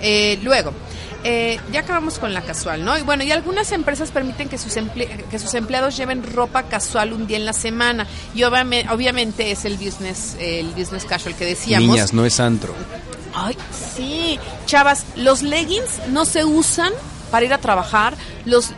Eh, 0.02 0.40
luego, 0.42 0.74
eh, 1.24 1.60
ya 1.72 1.82
acabamos 1.82 2.18
con 2.18 2.34
la 2.34 2.42
casual, 2.42 2.84
¿no? 2.84 2.98
Y 2.98 3.02
bueno, 3.02 3.24
y 3.24 3.32
algunas 3.32 3.72
empresas 3.72 4.10
permiten 4.10 4.50
que 4.50 4.58
sus, 4.58 4.74
que 5.30 5.40
sus 5.40 5.54
empleados 5.54 5.96
lleven 5.96 6.24
ropa 6.24 6.64
casual 6.64 7.14
un 7.14 7.28
día 7.28 7.38
en 7.38 7.46
la 7.46 7.54
semana. 7.54 8.08
Y 8.34 8.44
obviamente, 8.44 9.52
es 9.52 9.66
el 9.66 9.78
business, 9.78 10.36
el 10.40 10.72
business 10.72 11.06
casual 11.06 11.36
que 11.36 11.46
decíamos. 11.46 11.90
Niñas, 11.90 12.14
no 12.14 12.26
es 12.26 12.40
antro. 12.40 12.74
Ay, 13.34 13.56
sí. 13.96 14.40
Chavas, 14.66 15.06
los 15.16 15.44
leggings 15.44 16.08
no 16.10 16.26
se 16.26 16.44
usan 16.44 16.92
para 17.32 17.46
ir 17.46 17.54
a 17.54 17.58
trabajar. 17.58 18.16
Los 18.46 18.74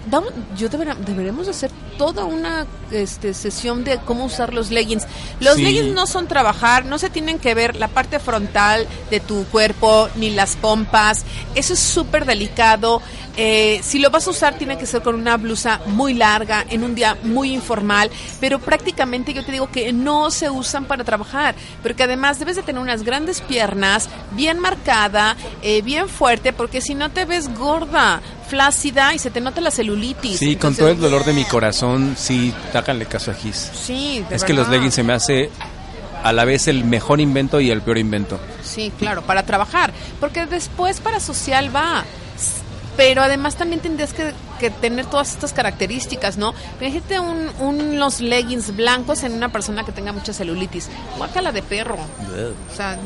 yo 0.55 0.69
deberemos 0.69 1.47
hacer 1.47 1.71
toda 1.97 2.25
una 2.25 2.65
este, 2.91 3.33
sesión 3.33 3.83
de 3.83 3.97
cómo 3.97 4.25
usar 4.25 4.53
los 4.53 4.71
leggings. 4.71 5.05
Los 5.39 5.57
leggings 5.57 5.93
no 5.93 6.07
son 6.07 6.27
trabajar, 6.27 6.85
no 6.85 6.97
se 6.99 7.09
tienen 7.09 7.39
que 7.39 7.53
ver 7.53 7.75
la 7.75 7.87
parte 7.87 8.19
frontal 8.19 8.87
de 9.09 9.19
tu 9.19 9.45
cuerpo 9.45 10.09
ni 10.15 10.29
las 10.29 10.55
pompas. 10.55 11.23
Eso 11.55 11.73
es 11.73 11.79
súper 11.79 12.25
delicado. 12.25 13.01
Eh, 13.35 13.79
si 13.83 13.99
lo 13.99 14.11
vas 14.11 14.27
a 14.27 14.29
usar 14.29 14.57
tiene 14.57 14.77
que 14.77 14.85
ser 14.85 15.01
con 15.01 15.15
una 15.15 15.37
blusa 15.37 15.81
muy 15.87 16.13
larga, 16.13 16.65
en 16.69 16.83
un 16.83 16.93
día 16.93 17.17
muy 17.23 17.51
informal, 17.51 18.11
pero 18.39 18.59
prácticamente 18.59 19.33
yo 19.33 19.43
te 19.43 19.51
digo 19.51 19.71
que 19.71 19.91
no 19.91 20.29
se 20.29 20.49
usan 20.49 20.85
para 20.85 21.03
trabajar, 21.03 21.55
porque 21.81 22.03
además 22.03 22.37
debes 22.37 22.55
de 22.55 22.63
tener 22.63 22.81
unas 22.81 23.03
grandes 23.03 23.41
piernas, 23.41 24.07
bien 24.31 24.59
marcada, 24.59 25.35
eh, 25.63 25.81
bien 25.81 26.09
fuerte, 26.09 26.53
porque 26.53 26.79
si 26.81 26.93
no 26.93 27.09
te 27.09 27.25
ves 27.25 27.53
gorda, 27.57 28.21
flácida 28.47 29.15
y 29.15 29.19
se 29.19 29.31
te 29.31 29.41
nota 29.41 29.61
la 29.61 29.71
celulitis. 29.71 30.37
Sí, 30.37 30.55
con 30.55 30.75
todo 30.75 30.89
el 30.89 30.99
dolor 30.99 31.25
de 31.25 31.33
mi 31.33 31.43
corazón, 31.45 32.15
sí, 32.17 32.53
tácanle 32.71 33.07
caso 33.07 33.31
a 33.31 33.33
Gis. 33.33 33.71
Sí, 33.73 34.23
Es 34.29 34.43
que 34.43 34.53
los 34.53 34.69
leggings 34.69 34.93
se 34.93 35.03
me 35.03 35.13
hace 35.13 35.49
a 36.23 36.31
la 36.31 36.45
vez 36.45 36.67
el 36.67 36.85
mejor 36.85 37.19
invento 37.19 37.59
y 37.59 37.71
el 37.71 37.81
peor 37.81 37.97
invento. 37.97 38.39
Sí, 38.63 38.91
claro, 38.97 39.23
para 39.23 39.43
trabajar, 39.43 39.91
porque 40.19 40.45
después 40.45 40.99
para 40.99 41.19
social 41.19 41.75
va 41.75 42.05
pero 42.95 43.21
además 43.21 43.55
también 43.55 43.81
tendrías 43.81 44.13
que, 44.13 44.33
tener 44.79 45.05
todas 45.07 45.33
estas 45.33 45.51
características, 45.51 46.37
¿no? 46.37 46.53
Fíjate 46.79 47.19
un, 47.19 47.49
unos 47.59 48.21
leggings 48.21 48.73
blancos 48.73 49.23
en 49.23 49.33
una 49.33 49.49
persona 49.49 49.83
que 49.83 49.91
tenga 49.91 50.13
mucha 50.13 50.31
celulitis. 50.31 50.87
Guácala 51.17 51.51
de 51.51 51.61
perro. 51.61 51.97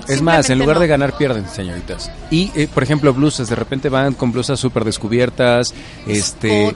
es 0.08 0.22
más, 0.22 0.52
en 0.52 0.60
lugar 0.60 0.78
de 0.78 0.86
ganar, 0.86 1.18
pierden, 1.18 1.50
señoritas. 1.50 2.12
Y, 2.30 2.52
eh, 2.54 2.68
por 2.72 2.84
ejemplo, 2.84 3.12
blusas. 3.12 3.50
De 3.50 3.56
repente 3.56 3.90
van 3.90 4.14
con 4.14 4.32
blusas 4.32 4.60
súper 4.60 4.86
descubiertas. 4.86 5.74
Este, 6.06 6.76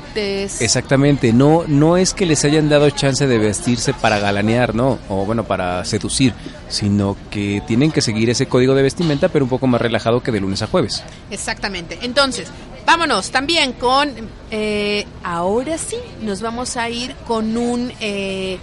exactamente. 0.60 1.32
No, 1.32 1.64
no 1.68 1.98
es 1.98 2.16
que 2.16 2.26
les 2.26 2.44
hayan 2.46 2.68
dado 2.68 2.90
chance 2.90 3.28
de 3.28 3.38
vestirse 3.38 3.94
para 3.94 4.18
galanear, 4.18 4.74
¿no? 4.74 4.98
O 5.10 5.26
bueno, 5.26 5.44
para 5.44 5.86
seducir. 5.86 6.34
Sino 6.70 7.18
que 7.30 7.62
tienen 7.68 7.92
que 7.92 8.02
seguir 8.02 8.30
ese 8.30 8.48
código 8.48 8.74
de 8.74 8.82
vestimenta, 8.82 9.30
pero 9.30 9.46
un 9.46 9.50
poco 9.50 9.68
más 9.68 9.80
relajado 9.82 10.24
que 10.24 10.32
de 10.32 10.40
lunes 10.40 10.62
a 10.64 10.68
jueves. 10.68 11.04
Exactamente. 11.30 12.00
Entonces, 12.02 12.48
Vámonos 12.86 13.32
también 13.32 13.74
con, 13.74 14.12
eh, 14.50 15.06
ahora 15.24 15.78
sí, 15.78 15.98
nos 16.22 16.42
vamos 16.42 16.78
a 16.78 16.90
ir 16.90 17.16
con 17.28 17.56
un, 17.56 17.94
eh, 18.00 18.58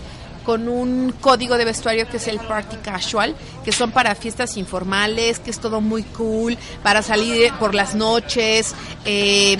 con 0.44 0.68
un 0.68 1.14
código 1.20 1.56
de 1.56 1.64
vestuario 1.64 2.08
que 2.08 2.16
es 2.16 2.26
el 2.28 2.38
Party 2.40 2.76
Casual, 2.76 3.34
que 3.64 3.72
son 3.72 3.90
para 3.90 4.14
fiestas 4.14 4.56
informales, 4.56 5.38
que 5.38 5.50
es 5.50 5.60
todo 5.60 5.80
muy 5.80 6.02
cool, 6.02 6.58
para 6.82 7.02
salir 7.02 7.52
por 7.54 7.74
las 7.74 7.94
noches. 7.94 8.74
Eh, 9.04 9.56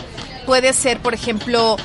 puede 0.47 0.73
ser, 0.73 1.01
por 1.01 1.15
ejemplo, 1.15 1.77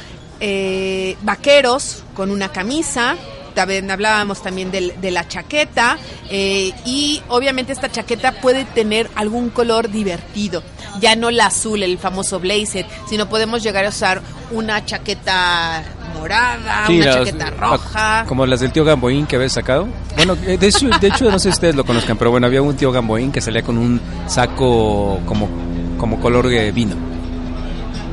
vaqueros 1.21 2.03
con 2.15 2.29
una 2.29 2.49
camisa, 2.49 3.15
también 3.53 3.89
hablábamos 3.89 4.41
también 4.41 4.71
de, 4.71 5.11
la 5.11 5.27
chaqueta 5.27 5.97
y 6.29 7.21
obviamente 7.29 7.73
esta 7.73 7.91
chaqueta 7.91 8.31
puede 8.33 8.65
tener 8.65 9.09
algún 9.15 9.49
color 9.49 9.89
divertido 9.89 10.63
ya 10.99 11.15
no 11.15 11.31
la 11.31 11.47
azul, 11.47 11.83
el 11.83 11.97
famoso 11.97 12.39
blazer, 12.39 12.85
sino 13.07 13.27
podemos 13.27 13.63
llegar 13.63 13.85
a 13.85 13.89
usar 13.89 14.21
una 14.51 14.85
chaqueta 14.85 15.83
morada, 16.17 16.85
una 16.89 17.13
chaqueta 17.13 17.49
roja. 17.49 18.25
Como 18.27 18.45
las 18.45 18.59
del 18.59 18.71
tío 18.71 18.83
Gamboín 18.85 19.25
que 19.25 19.35
habéis 19.35 19.53
sacado. 19.53 19.87
Bueno, 20.15 20.37
eh, 20.45 20.57
de 20.57 20.67
hecho, 20.67 20.87
de 20.89 21.07
hecho, 21.07 21.29
no 21.29 21.39
sé 21.39 21.49
si 21.49 21.49
ustedes 21.49 21.75
lo 21.75 21.83
conozcan, 21.83 22.17
pero 22.17 22.31
bueno, 22.31 22.47
había 22.47 22.61
un 22.61 22.75
tío 22.75 22.91
Gamboín 22.91 23.31
que 23.31 23.41
salía 23.41 23.63
con 23.63 23.77
un 23.77 23.99
saco 24.27 25.19
como, 25.25 25.49
como 25.97 26.19
color 26.19 26.47
de 26.47 26.71
vino. 26.71 26.95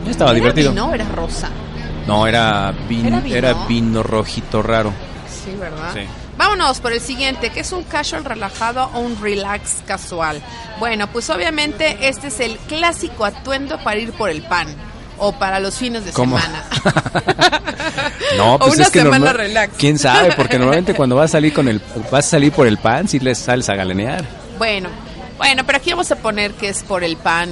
Estaba 0.08 0.30
¿Era 0.30 0.40
divertido. 0.40 0.72
¿No 0.72 0.94
era 0.94 1.04
rosa? 1.08 1.50
No, 2.06 2.26
era 2.26 2.72
vino, 2.88 3.22
¿Era 3.26 3.66
vino 3.66 4.02
rojito 4.02 4.62
raro. 4.62 4.92
Sí, 5.44 5.54
¿verdad? 5.58 5.92
Sí. 5.94 6.00
Vámonos 6.36 6.80
por 6.80 6.92
el 6.92 7.00
siguiente, 7.00 7.50
que 7.50 7.60
es 7.60 7.72
un 7.72 7.84
casual 7.84 8.24
relajado 8.24 8.90
o 8.94 9.00
un 9.00 9.20
relax 9.20 9.82
casual. 9.86 10.42
Bueno, 10.78 11.06
pues 11.08 11.28
obviamente 11.30 12.08
este 12.08 12.28
es 12.28 12.40
el 12.40 12.56
clásico 12.58 13.24
atuendo 13.24 13.78
para 13.82 13.98
ir 13.98 14.12
por 14.12 14.30
el 14.30 14.42
pan 14.42 14.68
o 15.18 15.32
para 15.32 15.60
los 15.60 15.76
fines 15.76 16.04
de 16.04 16.12
semana. 16.12 16.64
no, 18.36 18.58
pues 18.58 18.70
o 18.70 18.74
una 18.74 18.82
es 18.84 18.90
que 18.90 19.02
semana 19.02 19.32
relax. 19.32 19.74
¿Quién 19.76 19.98
sabe? 19.98 20.32
Porque 20.34 20.58
normalmente 20.58 20.94
cuando 20.96 21.16
vas 21.16 21.30
a 21.30 21.32
salir 21.32 21.52
con 21.52 21.68
el 21.68 21.80
vas 22.10 22.26
a 22.26 22.30
salir 22.30 22.52
por 22.52 22.66
el 22.66 22.78
pan, 22.78 23.06
si 23.06 23.20
les 23.20 23.38
sales 23.38 23.68
a 23.68 23.74
galenear. 23.74 24.24
Bueno, 24.58 24.88
bueno, 25.36 25.64
pero 25.64 25.78
aquí 25.78 25.90
vamos 25.90 26.10
a 26.10 26.16
poner 26.16 26.52
que 26.52 26.68
es 26.68 26.82
por 26.82 27.04
el 27.04 27.16
pan 27.16 27.50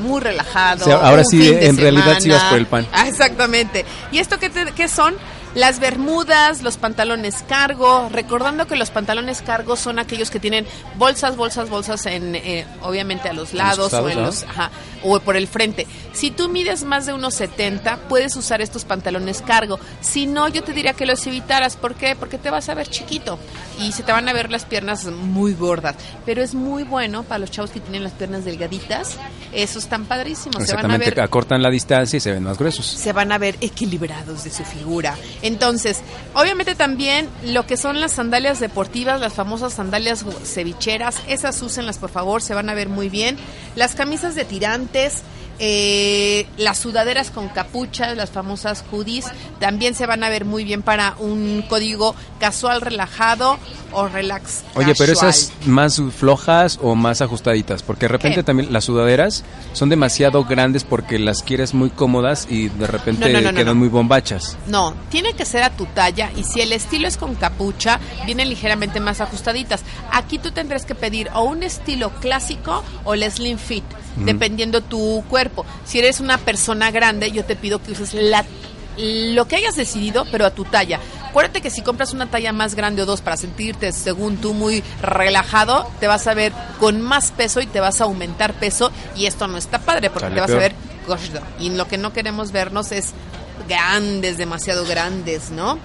muy 0.00 0.20
relajado. 0.20 0.92
ahora 0.96 1.24
sí, 1.24 1.48
en 1.48 1.76
realidad 1.76 2.18
sí 2.20 2.30
vas 2.30 2.44
por 2.44 2.58
el 2.58 2.66
pan. 2.66 2.86
Ah, 2.92 3.08
exactamente. 3.08 3.84
¿Y 4.12 4.18
esto 4.18 4.38
qué, 4.38 4.50
qué 4.74 4.88
son? 4.88 5.14
Las 5.54 5.80
bermudas, 5.80 6.62
los 6.62 6.76
pantalones 6.76 7.44
cargo, 7.48 8.08
recordando 8.08 8.68
que 8.68 8.76
los 8.76 8.90
pantalones 8.90 9.42
cargo 9.42 9.74
son 9.74 9.98
aquellos 9.98 10.30
que 10.30 10.38
tienen 10.38 10.64
bolsas, 10.96 11.36
bolsas, 11.36 11.68
bolsas 11.68 12.06
en, 12.06 12.36
eh, 12.36 12.66
obviamente 12.82 13.28
a 13.28 13.32
los 13.32 13.52
lados 13.52 13.92
o 13.92 14.08
en 14.08 14.22
los, 14.22 14.44
ajá, 14.44 14.70
o 15.02 15.18
por 15.18 15.36
el 15.36 15.48
frente. 15.48 15.88
Si 16.12 16.30
tú 16.30 16.48
mides 16.48 16.84
más 16.84 17.06
de 17.06 17.12
unos 17.14 17.34
70, 17.34 18.08
puedes 18.08 18.36
usar 18.36 18.60
estos 18.60 18.84
pantalones 18.84 19.42
cargo. 19.42 19.80
Si 20.00 20.26
no, 20.26 20.48
yo 20.48 20.62
te 20.62 20.72
diría 20.72 20.92
que 20.92 21.06
los 21.06 21.26
evitaras. 21.26 21.76
¿Por 21.76 21.94
qué? 21.94 22.14
Porque 22.14 22.38
te 22.38 22.50
vas 22.50 22.68
a 22.68 22.74
ver 22.74 22.88
chiquito 22.88 23.38
y 23.80 23.92
se 23.92 24.02
te 24.02 24.12
van 24.12 24.28
a 24.28 24.32
ver 24.32 24.50
las 24.50 24.64
piernas 24.64 25.06
muy 25.06 25.54
gordas. 25.54 25.96
Pero 26.26 26.42
es 26.42 26.54
muy 26.54 26.84
bueno 26.84 27.22
para 27.24 27.40
los 27.40 27.50
chavos 27.50 27.70
que 27.70 27.80
tienen 27.80 28.04
las 28.04 28.12
piernas 28.12 28.44
delgaditas. 28.44 29.16
Esos 29.52 29.84
están 29.84 30.04
padrísimos. 30.04 30.60
Exactamente, 30.62 30.70
se 30.70 30.86
van 30.86 30.90
a 30.90 30.98
ver, 30.98 31.20
acortan 31.20 31.62
la 31.62 31.70
distancia 31.70 32.16
y 32.16 32.20
se 32.20 32.32
ven 32.32 32.44
más 32.44 32.58
gruesos. 32.58 32.86
Se 32.86 33.12
van 33.12 33.32
a 33.32 33.38
ver 33.38 33.56
equilibrados 33.60 34.44
de 34.44 34.50
su 34.50 34.64
figura. 34.64 35.16
Entonces, 35.42 36.00
obviamente 36.34 36.74
también 36.74 37.28
lo 37.44 37.66
que 37.66 37.76
son 37.76 38.00
las 38.00 38.12
sandalias 38.12 38.60
deportivas, 38.60 39.20
las 39.20 39.32
famosas 39.32 39.72
sandalias 39.72 40.24
cevicheras, 40.44 41.16
esas 41.28 41.60
úsenlas 41.62 41.98
por 41.98 42.10
favor, 42.10 42.42
se 42.42 42.54
van 42.54 42.68
a 42.68 42.74
ver 42.74 42.88
muy 42.88 43.08
bien. 43.08 43.36
Las 43.76 43.94
camisas 43.94 44.34
de 44.34 44.44
tirantes, 44.44 45.22
eh, 45.62 46.46
las 46.56 46.78
sudaderas 46.78 47.30
con 47.30 47.48
capuchas, 47.48 48.16
las 48.16 48.30
famosas 48.30 48.82
hoodies, 48.90 49.26
también 49.58 49.94
se 49.94 50.06
van 50.06 50.24
a 50.24 50.30
ver 50.30 50.46
muy 50.46 50.64
bien 50.64 50.80
para 50.80 51.16
un 51.18 51.62
código 51.68 52.14
casual 52.38 52.80
relajado 52.80 53.58
o 53.92 54.08
relax. 54.08 54.62
Oye, 54.74 54.94
pero 54.96 55.12
esas 55.12 55.52
más 55.66 56.00
flojas 56.16 56.78
o 56.80 56.94
más 56.94 57.20
ajustaditas, 57.20 57.82
porque 57.82 58.06
de 58.06 58.08
repente 58.08 58.42
también 58.42 58.72
las 58.72 58.84
sudaderas 58.84 59.44
son 59.74 59.90
demasiado 59.90 60.44
grandes 60.44 60.84
porque 60.84 61.18
las 61.18 61.42
quieres 61.42 61.74
muy 61.74 61.90
cómodas 61.90 62.46
y 62.48 62.70
de 62.70 62.86
repente 62.86 63.30
quedan 63.30 63.76
muy 63.76 63.88
bombachas. 63.88 64.56
No, 64.66 64.94
tiene 65.10 65.34
que 65.34 65.44
ser 65.44 65.62
a 65.62 65.70
tu 65.70 65.84
talla 65.84 66.30
y 66.36 66.44
si 66.44 66.62
el 66.62 66.72
estilo 66.72 67.06
es 67.06 67.18
con 67.18 67.34
capucha, 67.34 68.00
vienen 68.24 68.48
ligeramente 68.48 68.98
más 68.98 69.20
ajustaditas. 69.20 69.82
Aquí 70.10 70.38
tú 70.38 70.52
tendrás 70.52 70.86
que 70.86 70.94
pedir 70.94 71.28
o 71.34 71.42
un 71.42 71.62
estilo 71.62 72.10
clásico 72.20 72.82
o 73.04 73.12
el 73.12 73.30
slim 73.30 73.58
fit 73.58 73.84
dependiendo 74.16 74.80
tu 74.80 75.24
cuerpo. 75.28 75.49
Si 75.84 75.98
eres 75.98 76.20
una 76.20 76.38
persona 76.38 76.90
grande, 76.90 77.30
yo 77.30 77.44
te 77.44 77.56
pido 77.56 77.82
que 77.82 77.92
uses 77.92 78.14
la, 78.14 78.44
lo 78.96 79.46
que 79.46 79.56
hayas 79.56 79.76
decidido, 79.76 80.24
pero 80.30 80.46
a 80.46 80.50
tu 80.50 80.64
talla. 80.64 81.00
Acuérdate 81.28 81.60
que 81.60 81.70
si 81.70 81.82
compras 81.82 82.12
una 82.12 82.26
talla 82.26 82.52
más 82.52 82.74
grande 82.74 83.02
o 83.02 83.06
dos 83.06 83.20
para 83.20 83.36
sentirte, 83.36 83.92
según 83.92 84.38
tú, 84.38 84.52
muy 84.52 84.82
relajado, 85.00 85.88
te 86.00 86.08
vas 86.08 86.26
a 86.26 86.34
ver 86.34 86.52
con 86.80 87.00
más 87.00 87.30
peso 87.30 87.60
y 87.60 87.66
te 87.66 87.80
vas 87.80 88.00
a 88.00 88.04
aumentar 88.04 88.54
peso 88.54 88.90
y 89.14 89.26
esto 89.26 89.46
no 89.46 89.56
está 89.56 89.78
padre 89.78 90.10
porque 90.10 90.30
te 90.30 90.40
vas 90.40 90.50
a 90.50 90.56
ver 90.56 90.74
y 91.58 91.70
lo 91.70 91.88
que 91.88 91.98
no 91.98 92.12
queremos 92.12 92.52
vernos 92.52 92.92
es 92.92 93.10
grandes, 93.68 94.38
demasiado 94.38 94.84
grandes, 94.86 95.50
¿no? 95.50 95.78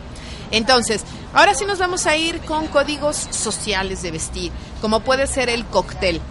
Entonces, 0.52 1.02
ahora 1.34 1.54
sí 1.56 1.66
nos 1.66 1.80
vamos 1.80 2.06
a 2.06 2.16
ir 2.16 2.40
con 2.42 2.68
códigos 2.68 3.28
sociales 3.32 4.02
de 4.02 4.12
vestir 4.12 4.52
como 4.82 5.00
puede 5.00 5.28
ser 5.28 5.50
el 5.50 5.66
cóctel. 5.66 6.22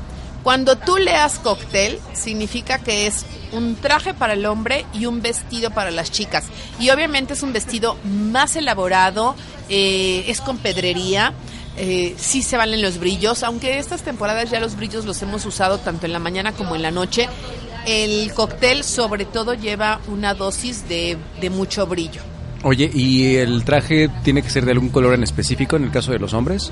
Cuando 0.45 0.77
tú 0.77 0.99
leas 0.99 1.39
cóctel, 1.39 1.99
significa 2.13 2.79
que 2.79 3.07
es 3.07 3.25
un 3.53 3.77
traje 3.77 4.13
para 4.13 4.35
el 4.35 4.45
hombre 4.45 4.85
y 4.93 5.07
un 5.07 5.23
vestido 5.23 5.71
para 5.71 5.91
las 5.91 6.11
chicas. 6.11 6.45
Y 6.79 6.91
obviamente 6.91 7.33
es 7.33 7.43
un 7.43 7.55
vestido 7.55 7.97
más 8.05 8.55
elaborado, 8.55 9.37
eh, 9.71 10.27
es 10.29 10.43
con 10.43 10.59
pedrería. 10.59 11.33
Eh, 11.79 12.15
sí 12.19 12.43
se 12.43 12.59
valen 12.59 12.83
los 12.83 12.99
brillos, 12.99 13.43
aunque 13.43 13.79
estas 13.79 14.03
temporadas 14.03 14.51
ya 14.51 14.61
los 14.61 14.77
brillos 14.77 15.07
los 15.07 15.21
hemos 15.23 15.47
usado 15.47 15.79
tanto 15.79 16.05
en 16.05 16.13
la 16.13 16.19
mañana 16.19 16.53
como 16.53 16.77
en 16.77 16.83
la 16.83 16.91
noche. 16.91 17.27
El 17.87 18.31
cóctel 18.35 18.85
sobre 18.85 19.25
todo 19.25 19.55
lleva 19.55 20.03
una 20.09 20.35
dosis 20.35 20.87
de, 20.91 21.17
de 21.41 21.49
mucho 21.49 21.87
brillo. 21.87 22.21
Oye, 22.65 22.91
¿y 22.93 23.37
el 23.37 23.65
traje 23.65 24.11
tiene 24.23 24.43
que 24.43 24.51
ser 24.51 24.67
de 24.67 24.73
algún 24.73 24.91
color 24.91 25.15
en 25.15 25.23
específico 25.23 25.77
en 25.77 25.85
el 25.85 25.91
caso 25.91 26.13
de 26.13 26.19
los 26.19 26.35
hombres? 26.35 26.71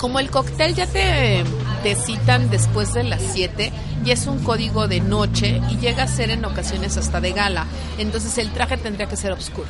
como 0.00 0.18
el 0.18 0.30
cóctel 0.30 0.74
ya 0.74 0.86
te, 0.86 1.44
te 1.82 1.94
citan 1.94 2.50
después 2.50 2.94
de 2.94 3.04
las 3.04 3.20
7 3.32 3.72
y 4.04 4.10
es 4.10 4.26
un 4.26 4.38
código 4.40 4.88
de 4.88 5.00
noche 5.00 5.60
y 5.70 5.76
llega 5.78 6.04
a 6.04 6.08
ser 6.08 6.30
en 6.30 6.44
ocasiones 6.44 6.96
hasta 6.96 7.20
de 7.20 7.32
gala, 7.32 7.66
entonces 7.98 8.38
el 8.38 8.50
traje 8.50 8.76
tendría 8.76 9.06
que 9.06 9.16
ser 9.16 9.32
oscuro. 9.32 9.68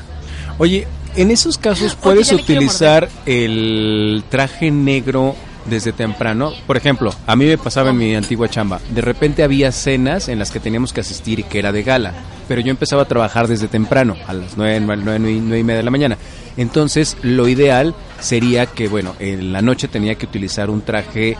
Oye, 0.59 0.87
en 1.17 1.31
esos 1.31 1.59
casos 1.59 1.95
puedes 1.95 2.33
utilizar 2.33 3.09
el 3.26 4.23
traje 4.29 4.71
negro 4.71 5.35
desde 5.67 5.93
temprano. 5.93 6.52
Por 6.67 6.76
ejemplo, 6.76 7.12
a 7.26 7.37
mí 7.37 7.47
me 7.47 7.59
pasaba 7.59 7.90
en 7.90 7.99
mi 7.99 8.14
antigua 8.14 8.49
chamba. 8.49 8.81
De 8.90 9.00
repente 9.00 9.43
había 9.43 9.73
cenas 9.73 10.29
en 10.29 10.38
las 10.38 10.50
que 10.50 10.61
teníamos 10.61 10.93
que 10.93 11.00
asistir 11.00 11.40
y 11.40 11.45
que 11.45 11.59
era 11.59 11.73
de 11.73 11.83
gala. 11.83 12.12
Pero 12.49 12.61
yo 12.61 12.71
empezaba 12.71 13.02
a 13.02 13.09
trabajar 13.09 13.47
desde 13.47 13.69
temprano, 13.69 14.17
a 14.26 14.33
las 14.33 14.57
nueve, 14.57 14.81
nueve, 14.81 15.31
y 15.31 15.40
media 15.40 15.76
de 15.76 15.83
la 15.83 15.90
mañana. 15.90 16.19
Entonces, 16.57 17.17
lo 17.23 17.49
ideal 17.49 17.95
sería 18.19 18.67
que, 18.67 18.88
bueno, 18.88 19.14
en 19.21 19.52
la 19.52 19.62
noche 19.62 19.88
tenía 19.88 20.17
que 20.17 20.26
utilizar 20.26 20.69
un 20.69 20.83
traje 20.83 21.37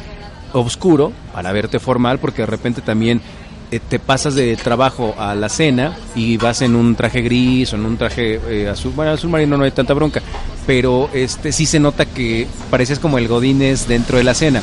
oscuro 0.53 1.13
para 1.33 1.53
verte 1.53 1.79
formal, 1.79 2.19
porque 2.19 2.43
de 2.43 2.47
repente 2.47 2.81
también 2.81 3.21
eh, 3.71 3.81
te 3.81 3.99
pasas 3.99 4.35
de 4.35 4.57
trabajo 4.57 5.15
a 5.19 5.35
la 5.35 5.49
cena 5.49 5.97
y 6.15 6.37
vas 6.37 6.63
en 6.63 6.75
un 6.75 6.97
traje 6.97 7.23
gris 7.23 7.73
o 7.73 7.77
en 7.77 7.87
un 7.87 7.97
traje 7.97 8.41
eh, 8.49 8.69
azul, 8.69 8.93
bueno, 8.97 9.13
azul 9.13 9.31
marino 9.31 9.57
no 9.57 9.65
hay 9.65 9.71
tanta 9.71 9.95
bronca, 9.95 10.21
pero 10.67 11.09
este 11.13 11.53
sí 11.53 11.67
se 11.67 11.79
nota 11.79 12.05
que 12.05 12.47
pareces 12.71 12.99
como 12.99 13.19
el 13.19 13.29
Godínez 13.29 13.87
dentro 13.87 14.19
de 14.19 14.25
la 14.25 14.35
cena. 14.35 14.63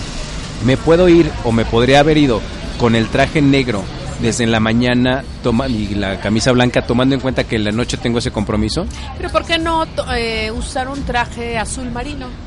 Me 0.65 0.75
puedo 0.75 1.08
ir 1.08 1.29
o 1.44 1.51
me 1.51 1.65
podría 1.65 2.00
haber 2.00 2.17
ido 2.17 2.41
con 2.79 2.96
el 2.96 3.08
traje 3.08 3.41
negro 3.41 3.84
desde 4.20 4.48
la 4.48 4.60
mañana 4.60 5.24
toma, 5.44 5.67
y 5.67 5.96
la 5.96 6.20
camisa 6.20 6.51
blanca 6.51 6.86
tomando 6.86 7.15
en 7.15 7.22
cuenta 7.22 7.44
que 7.44 7.56
en 7.56 7.63
la 7.63 7.72
noche 7.72 7.98
tengo 7.98 8.20
ese 8.20 8.32
compromiso. 8.32 8.86
Pero 9.17 9.29
¿por 9.29 9.46
qué 9.46 9.58
no 9.58 9.86
eh, 10.15 10.51
usar 10.51 10.88
un 10.88 11.03
traje 11.03 11.58
azul 11.58 11.91
marino? 11.91 12.47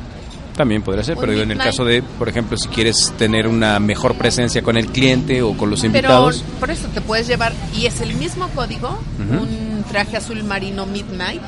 También 0.60 0.82
podría 0.82 1.02
ser, 1.02 1.16
pero 1.16 1.32
en 1.32 1.50
el 1.50 1.56
caso 1.56 1.86
de, 1.86 2.02
por 2.02 2.28
ejemplo, 2.28 2.54
si 2.58 2.68
quieres 2.68 3.14
tener 3.16 3.48
una 3.48 3.80
mejor 3.80 4.14
presencia 4.16 4.60
con 4.60 4.76
el 4.76 4.88
cliente 4.88 5.40
o 5.40 5.56
con 5.56 5.70
los 5.70 5.84
invitados. 5.84 6.44
Pero 6.46 6.60
por 6.60 6.70
eso 6.70 6.86
te 6.88 7.00
puedes 7.00 7.26
llevar, 7.26 7.54
y 7.74 7.86
es 7.86 8.02
el 8.02 8.12
mismo 8.12 8.46
código, 8.50 9.00
un 9.18 9.82
traje 9.88 10.18
azul 10.18 10.44
marino 10.44 10.84
midnight 10.84 11.40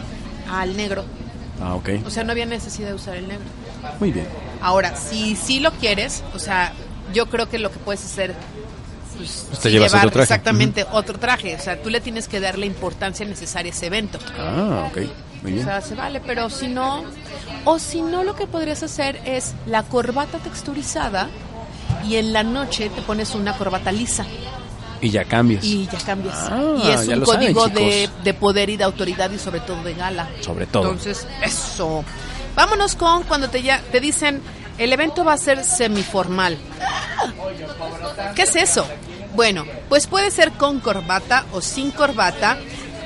al 0.50 0.78
negro. 0.78 1.04
Ah, 1.60 1.74
ok. 1.74 1.90
O 2.06 2.10
sea, 2.10 2.24
no 2.24 2.32
había 2.32 2.46
necesidad 2.46 2.88
de 2.88 2.94
usar 2.94 3.16
el 3.16 3.28
negro. 3.28 3.44
Muy 4.00 4.12
bien. 4.12 4.26
Ahora, 4.62 4.96
si 4.96 5.36
sí 5.36 5.60
lo 5.60 5.72
quieres, 5.72 6.24
o 6.34 6.38
sea, 6.38 6.72
yo 7.12 7.26
creo 7.26 7.50
que 7.50 7.58
lo 7.58 7.70
que 7.70 7.80
puedes 7.80 8.02
hacer 8.02 8.34
pues, 9.18 9.46
te 9.60 9.70
llevas 9.70 9.92
otro 9.92 10.10
traje. 10.10 10.22
exactamente 10.22 10.86
otro 10.90 11.18
traje. 11.18 11.54
O 11.54 11.60
sea, 11.60 11.82
tú 11.82 11.90
le 11.90 12.00
tienes 12.00 12.28
que 12.28 12.40
dar 12.40 12.56
la 12.56 12.64
importancia 12.64 13.26
necesaria 13.26 13.70
a 13.70 13.74
ese 13.74 13.88
evento. 13.88 14.18
Ah, 14.38 14.88
ok. 14.90 15.02
O 15.44 15.64
sea, 15.64 15.80
se 15.80 15.94
vale, 15.94 16.20
pero 16.20 16.48
si 16.50 16.68
no, 16.68 17.02
o 17.64 17.78
si 17.78 18.00
no, 18.00 18.22
lo 18.24 18.36
que 18.36 18.46
podrías 18.46 18.82
hacer 18.82 19.20
es 19.24 19.54
la 19.66 19.82
corbata 19.82 20.38
texturizada 20.38 21.28
y 22.06 22.16
en 22.16 22.32
la 22.32 22.42
noche 22.42 22.90
te 22.90 23.02
pones 23.02 23.34
una 23.34 23.56
corbata 23.56 23.90
lisa. 23.90 24.24
Y 25.00 25.10
ya 25.10 25.24
cambias. 25.24 25.64
Y 25.64 25.86
ya 25.86 25.98
cambias. 25.98 26.36
Ah, 26.48 26.76
y 26.84 26.90
es 26.90 27.08
un 27.08 27.20
código 27.22 27.68
de, 27.68 28.08
de, 28.22 28.34
poder 28.34 28.70
y 28.70 28.76
de 28.76 28.84
autoridad 28.84 29.30
y 29.32 29.38
sobre 29.38 29.58
todo 29.58 29.82
de 29.82 29.94
gala. 29.94 30.28
Sobre 30.40 30.66
todo. 30.66 30.84
Entonces, 30.84 31.26
eso. 31.42 32.04
Vámonos 32.54 32.94
con 32.94 33.24
cuando 33.24 33.48
te, 33.48 33.62
ya, 33.62 33.80
te 33.90 33.98
dicen, 33.98 34.40
el 34.78 34.92
evento 34.92 35.24
va 35.24 35.32
a 35.32 35.38
ser 35.38 35.64
semiformal. 35.64 36.56
¿Qué 38.36 38.42
es 38.42 38.54
eso? 38.54 38.86
Bueno, 39.34 39.64
pues 39.88 40.06
puede 40.06 40.30
ser 40.30 40.52
con 40.52 40.80
corbata 40.80 41.46
o 41.52 41.60
sin 41.60 41.90
corbata 41.90 42.58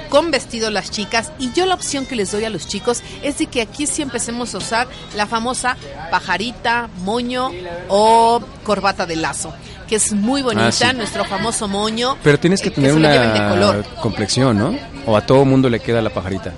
con 0.08 0.30
vestido 0.30 0.70
las 0.70 0.90
chicas 0.90 1.32
y 1.38 1.52
yo 1.52 1.66
la 1.66 1.74
opción 1.74 2.06
que 2.06 2.16
les 2.16 2.32
doy 2.32 2.44
a 2.44 2.50
los 2.50 2.66
chicos 2.66 3.02
es 3.22 3.38
de 3.38 3.46
que 3.46 3.60
aquí 3.60 3.86
sí 3.86 4.02
empecemos 4.02 4.54
a 4.54 4.58
usar 4.58 4.88
la 5.16 5.26
famosa 5.26 5.76
pajarita, 6.10 6.88
moño 6.98 7.50
o 7.88 8.40
corbata 8.64 9.06
de 9.06 9.16
lazo 9.16 9.52
que 9.86 9.96
es 9.96 10.12
muy 10.12 10.42
bonita, 10.42 10.88
ah, 10.88 10.92
nuestro 10.92 11.24
famoso 11.24 11.68
moño. 11.68 12.16
Pero 12.22 12.40
tienes 12.40 12.60
que 12.60 12.70
tener 12.70 12.92
una 12.92 13.82
complexión, 14.02 14.58
¿no? 14.58 14.76
O 15.06 15.16
a 15.16 15.24
todo 15.24 15.44
mundo 15.44 15.70
le 15.70 15.80
queda 15.80 16.02
la 16.02 16.10
pajarita. 16.10 16.52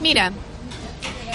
Mira, 0.00 0.30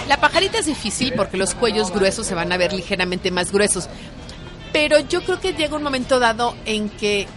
la 0.08 0.18
pajarita 0.18 0.60
es 0.60 0.66
difícil 0.66 1.14
porque 1.16 1.38
los 1.38 1.54
cuellos 1.54 1.92
gruesos 1.92 2.26
se 2.26 2.34
van 2.34 2.52
a 2.52 2.58
ver 2.58 2.74
ligeramente 2.74 3.30
más 3.32 3.52
gruesos. 3.52 3.90
Pero 4.72 5.00
yo 5.00 5.22
creo 5.24 5.40
que 5.40 5.54
llega 5.54 5.76
un 5.76 5.84
momento 5.84 6.20
dado 6.20 6.56
en 6.66 6.90
que 6.90 7.28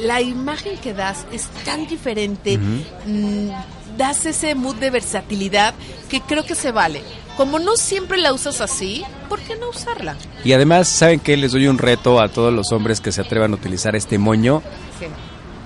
la 0.00 0.20
imagen 0.20 0.76
que 0.78 0.94
das 0.94 1.26
es 1.32 1.46
tan 1.64 1.86
diferente, 1.86 2.58
mm, 2.58 3.48
das 3.96 4.26
ese 4.26 4.54
mood 4.54 4.76
de 4.76 4.90
versatilidad 4.90 5.74
que 6.08 6.20
creo 6.20 6.44
que 6.44 6.54
se 6.54 6.72
vale. 6.72 7.02
Como 7.36 7.58
no 7.58 7.76
siempre 7.76 8.18
la 8.18 8.32
usas 8.32 8.60
así, 8.60 9.04
¿por 9.28 9.40
qué 9.40 9.56
no 9.56 9.70
usarla? 9.70 10.16
Y 10.44 10.52
además, 10.52 10.88
¿saben 10.88 11.20
qué? 11.20 11.36
Les 11.36 11.52
doy 11.52 11.66
un 11.66 11.78
reto 11.78 12.20
a 12.20 12.28
todos 12.28 12.52
los 12.52 12.72
hombres 12.72 13.00
que 13.00 13.12
se 13.12 13.22
atrevan 13.22 13.52
a 13.52 13.56
utilizar 13.56 13.96
este 13.96 14.18
moño. 14.18 14.62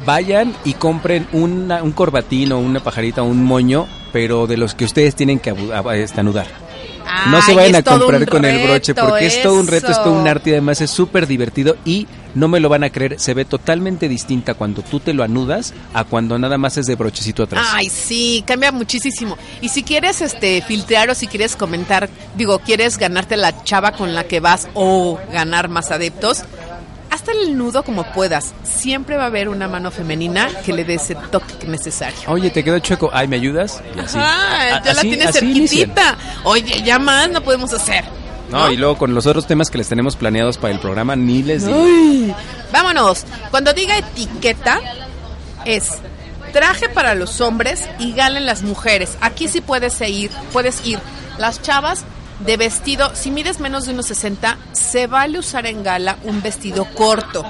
Vayan 0.05 0.55
y 0.65 0.75
compren 0.75 1.27
una, 1.33 1.83
un 1.83 1.91
corbatín 1.91 2.53
o 2.53 2.59
una 2.59 2.81
pajarita 2.81 3.23
o 3.23 3.25
un 3.25 3.43
moño, 3.43 3.89
pero 4.13 4.47
de 4.47 4.57
los 4.57 4.75
que 4.75 4.85
ustedes 4.85 5.17
tienen 5.17 5.41
que 5.41 5.55
este, 5.95 6.21
anudar 6.21 6.47
no 7.31 7.43
se 7.43 7.55
vayan 7.55 7.77
a 7.77 7.83
comprar 7.83 8.27
con 8.27 8.45
el 8.45 8.67
broche 8.67 8.95
porque 8.95 9.27
es 9.27 9.43
todo 9.43 9.59
un 9.59 9.67
reto, 9.67 9.91
es 9.91 10.03
todo 10.03 10.13
un 10.13 10.27
arte 10.27 10.51
y 10.51 10.53
además 10.55 10.81
es 10.81 10.91
súper 10.91 11.27
divertido 11.27 11.77
y 11.85 12.07
no 12.37 12.49
me 12.49 12.61
lo 12.61 12.69
van 12.69 12.85
a 12.85 12.91
creer, 12.91 13.19
se 13.19 13.35
ve 13.35 13.45
totalmente 13.45 14.09
distinta 14.09 14.55
cuando 14.55 14.83
tú 14.83 15.01
te 15.01 15.15
lo 15.15 15.25
anudas 15.25 15.73
a 15.95 16.05
cuando 16.05 16.39
nada 16.39 16.59
más 16.59 16.77
es 16.77 16.87
de 16.87 16.95
brochecito 16.95 17.43
atrás. 17.43 17.67
Ay, 17.73 17.89
sí, 17.89 18.45
cambia 18.47 18.71
muchísimo. 18.73 19.39
Y 19.63 19.71
si 19.71 19.83
quieres 19.83 20.21
este 20.21 20.63
filtrar 20.63 21.09
o 21.09 21.15
si 21.15 21.27
quieres 21.27 21.57
comentar, 21.57 22.11
digo, 22.37 22.59
quieres 22.59 22.99
ganarte 22.99 23.39
la 23.39 23.65
chava 23.65 23.93
con 23.93 24.15
la 24.15 24.25
que 24.25 24.41
vas 24.41 24.69
o 24.75 25.19
ganar 25.33 25.71
más 25.71 25.91
adeptos, 25.91 26.45
hasta 27.11 27.33
el 27.33 27.57
nudo 27.57 27.83
como 27.83 28.05
puedas. 28.13 28.53
Siempre 28.65 29.17
va 29.17 29.25
a 29.25 29.27
haber 29.27 29.49
una 29.49 29.67
mano 29.67 29.91
femenina 29.91 30.51
que 30.63 30.75
le 30.75 30.85
dé 30.85 30.95
ese 30.95 31.15
toque 31.15 31.67
necesario. 31.67 32.19
Oye, 32.27 32.51
te 32.51 32.63
quedó 32.63 32.79
chueco. 32.81 33.09
Ay, 33.15 33.29
¿me 33.29 33.37
ayudas? 33.37 33.83
ya 34.13 34.93
la 34.93 35.01
tienes 35.01 35.33
cerquitita. 35.33 36.19
Oye, 36.45 36.83
ya 36.83 36.99
más 36.99 37.31
no 37.31 37.41
podemos 37.41 37.73
hacer. 37.73 38.05
No, 38.51 38.71
y 38.71 38.77
luego 38.77 38.97
con 38.97 39.15
los 39.15 39.27
otros 39.27 39.47
temas 39.47 39.71
que 39.71 39.79
les 39.79 39.89
tenemos 39.89 40.17
planeados 40.17 40.59
para 40.59 40.73
el 40.73 40.81
programa, 40.81 41.17
ni 41.17 41.43
les 41.43 41.67
digo. 41.67 42.35
Vámonos. 42.73 43.25
Cuando 43.51 43.73
diga 43.73 43.99
etiqueta, 43.99 44.81
es 45.65 45.99
traje 46.53 46.89
para 46.89 47.15
los 47.15 47.41
hombres 47.41 47.89
y 47.99 48.13
galen 48.13 48.47
las 48.47 48.63
mujeres. 48.63 49.17
Aquí 49.21 49.49
sí 49.49 49.61
puedes 49.61 50.01
ir, 50.01 50.31
puedes 50.53 50.87
ir. 50.87 50.99
Las 51.39 51.61
chavas 51.61 52.05
de 52.41 52.57
vestido, 52.57 53.15
si 53.15 53.31
mides 53.31 53.61
menos 53.61 53.87
de 53.87 53.93
unos 53.93 54.07
60, 54.07 54.59
se 54.73 55.07
vale 55.07 55.39
usar 55.39 55.67
en 55.67 55.83
gala 55.83 56.19
un 56.25 56.43
vestido 56.43 56.87
corto. 56.95 57.45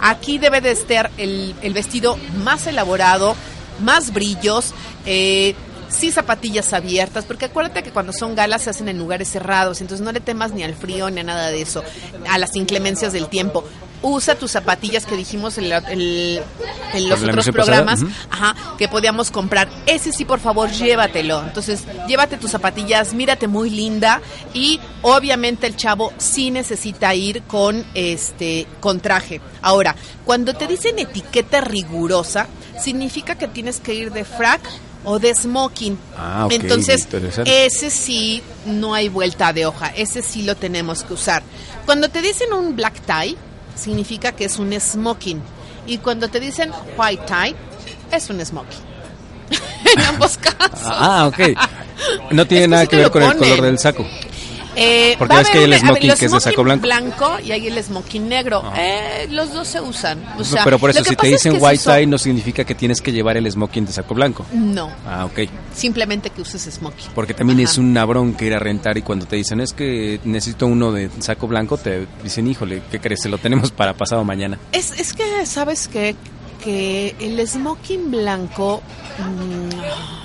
Aquí 0.00 0.38
debe 0.38 0.60
de 0.60 0.72
estar 0.72 1.10
el, 1.18 1.54
vestido 1.72 2.18
más 2.44 2.66
elaborado, 2.66 3.36
más 3.80 4.12
brillos, 4.12 4.74
eh, 5.06 5.54
sí 5.92 6.10
zapatillas 6.10 6.72
abiertas, 6.72 7.24
porque 7.24 7.46
acuérdate 7.46 7.82
que 7.82 7.90
cuando 7.90 8.12
son 8.12 8.34
galas 8.34 8.62
se 8.62 8.70
hacen 8.70 8.88
en 8.88 8.98
lugares 8.98 9.28
cerrados, 9.28 9.80
entonces 9.80 10.04
no 10.04 10.12
le 10.12 10.20
temas 10.20 10.52
ni 10.52 10.62
al 10.62 10.74
frío 10.74 11.10
ni 11.10 11.20
a 11.20 11.24
nada 11.24 11.48
de 11.48 11.62
eso, 11.62 11.82
a 12.28 12.38
las 12.38 12.56
inclemencias 12.56 13.12
del 13.12 13.28
tiempo 13.28 13.64
usa 14.02 14.34
tus 14.34 14.50
zapatillas 14.50 15.06
que 15.06 15.16
dijimos 15.16 15.58
en, 15.58 15.70
los 15.70 17.22
otros 17.22 17.48
programas, 17.50 18.00
ajá, 18.30 18.54
que 18.76 18.88
podíamos 18.88 19.30
comprar. 19.30 19.68
Ese 19.86 20.12
sí, 20.12 20.24
por 20.24 20.40
favor, 20.40 20.70
llévatelo. 20.70 21.42
Entonces, 21.42 21.84
llévate 22.08 22.36
tus 22.36 22.50
zapatillas, 22.50 23.14
mírate 23.14 23.46
muy 23.46 23.70
linda 23.70 24.20
y 24.52 24.80
obviamente 25.02 25.66
el 25.66 25.76
chavo 25.76 26.12
sí 26.18 26.50
necesita 26.50 27.14
ir 27.14 27.42
con 27.44 27.84
este 27.94 28.66
con 28.80 29.00
traje. 29.00 29.40
Ahora, 29.62 29.94
cuando 30.24 30.54
te 30.54 30.66
dicen 30.66 30.98
etiqueta 30.98 31.60
rigurosa, 31.60 32.48
significa 32.80 33.36
que 33.36 33.48
tienes 33.48 33.78
que 33.78 33.94
ir 33.94 34.12
de 34.12 34.24
frac 34.24 34.60
o 35.04 35.18
de 35.18 35.34
smoking. 35.34 35.98
Ah, 36.16 36.48
Entonces, 36.50 37.08
ese 37.44 37.90
sí 37.90 38.42
no 38.66 38.94
hay 38.94 39.08
vuelta 39.08 39.52
de 39.52 39.66
hoja, 39.66 39.88
ese 39.88 40.22
sí 40.22 40.42
lo 40.42 40.56
tenemos 40.56 41.02
que 41.02 41.14
usar. 41.14 41.42
Cuando 41.86 42.08
te 42.08 42.22
dicen 42.22 42.52
un 42.52 42.76
black 42.76 43.00
tie, 43.00 43.36
significa 43.74 44.32
que 44.32 44.44
es 44.44 44.58
un 44.58 44.72
smoking. 44.78 45.40
Y 45.86 45.98
cuando 45.98 46.28
te 46.28 46.38
dicen 46.38 46.70
white 46.96 47.24
tie, 47.26 47.56
es 48.10 48.30
un 48.30 48.44
smoking. 48.44 48.92
en 49.96 50.02
ambos 50.02 50.36
casos. 50.38 50.80
Ah, 50.84 51.26
ok. 51.26 51.58
No 52.30 52.46
tiene 52.46 52.68
nada 52.68 52.86
que, 52.86 52.96
ver 52.96 53.10
con 53.10 53.22
el 53.22 53.36
color 53.36 53.60
del 53.62 53.78
saco. 53.78 54.06
Eh, 54.76 55.16
Porque 55.18 55.40
es 55.40 55.50
que 55.50 55.58
hay 55.58 55.64
el 55.64 55.78
smoking 55.78 56.14
que 56.14 56.24
es 56.26 56.32
de 56.32 56.40
saco 56.40 56.64
blanco. 56.64 56.82
blanco 56.82 57.38
y 57.44 57.52
hay 57.52 57.66
el 57.66 57.82
smoking 57.82 58.28
negro. 58.28 58.62
Ah. 58.64 58.74
Eh, 58.76 59.26
los 59.30 59.52
dos 59.52 59.68
se 59.68 59.80
usan. 59.80 60.24
O 60.38 60.44
sea, 60.44 60.64
pero 60.64 60.78
por 60.78 60.90
eso, 60.90 61.04
si 61.04 61.14
te 61.16 61.26
dicen 61.28 61.56
white 61.60 61.82
tie, 61.84 62.06
no 62.06 62.18
significa 62.18 62.64
que 62.64 62.74
tienes 62.74 63.00
que 63.00 63.12
llevar 63.12 63.36
el 63.36 63.50
smoking 63.50 63.86
de 63.86 63.92
saco 63.92 64.14
blanco. 64.14 64.46
No. 64.52 64.90
Ah, 65.06 65.24
ok. 65.26 65.40
Simplemente 65.74 66.30
que 66.30 66.40
uses 66.40 66.62
smoking. 66.62 67.10
Porque 67.14 67.34
también 67.34 67.60
es 67.60 67.78
un 67.78 67.92
que 68.36 68.46
ir 68.46 68.54
a 68.54 68.58
rentar 68.58 68.96
y 68.98 69.02
cuando 69.02 69.26
te 69.26 69.36
dicen 69.36 69.60
es 69.60 69.72
que 69.72 70.20
necesito 70.24 70.66
uno 70.66 70.92
de 70.92 71.10
saco 71.20 71.46
blanco, 71.46 71.76
te 71.76 72.06
dicen, 72.22 72.46
híjole, 72.46 72.82
¿qué 72.90 73.00
crees? 73.00 73.22
Se 73.22 73.28
lo 73.28 73.38
tenemos 73.38 73.70
para 73.76 73.94
pasado 73.94 74.24
mañana. 74.24 74.58
Es, 74.72 74.92
es 74.98 75.12
que, 75.12 75.46
¿sabes 75.46 75.88
qué? 75.88 76.16
Que 76.62 77.14
el 77.20 77.46
smoking 77.46 78.10
blanco... 78.10 78.82
Mmm, 79.18 80.22